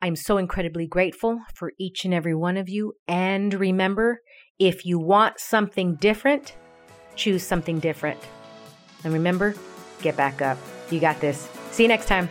I'm 0.00 0.16
so 0.16 0.38
incredibly 0.38 0.86
grateful 0.86 1.40
for 1.54 1.72
each 1.78 2.04
and 2.04 2.14
every 2.14 2.34
one 2.34 2.56
of 2.56 2.68
you. 2.68 2.94
And 3.06 3.52
remember, 3.52 4.20
if 4.58 4.86
you 4.86 4.98
want 4.98 5.38
something 5.38 5.96
different, 5.96 6.56
choose 7.16 7.46
something 7.46 7.78
different. 7.78 8.20
And 9.04 9.12
remember, 9.12 9.54
get 10.00 10.16
back 10.16 10.40
up. 10.40 10.58
You 10.90 11.00
got 11.00 11.20
this. 11.20 11.48
See 11.70 11.84
you 11.84 11.88
next 11.88 12.06
time. 12.06 12.30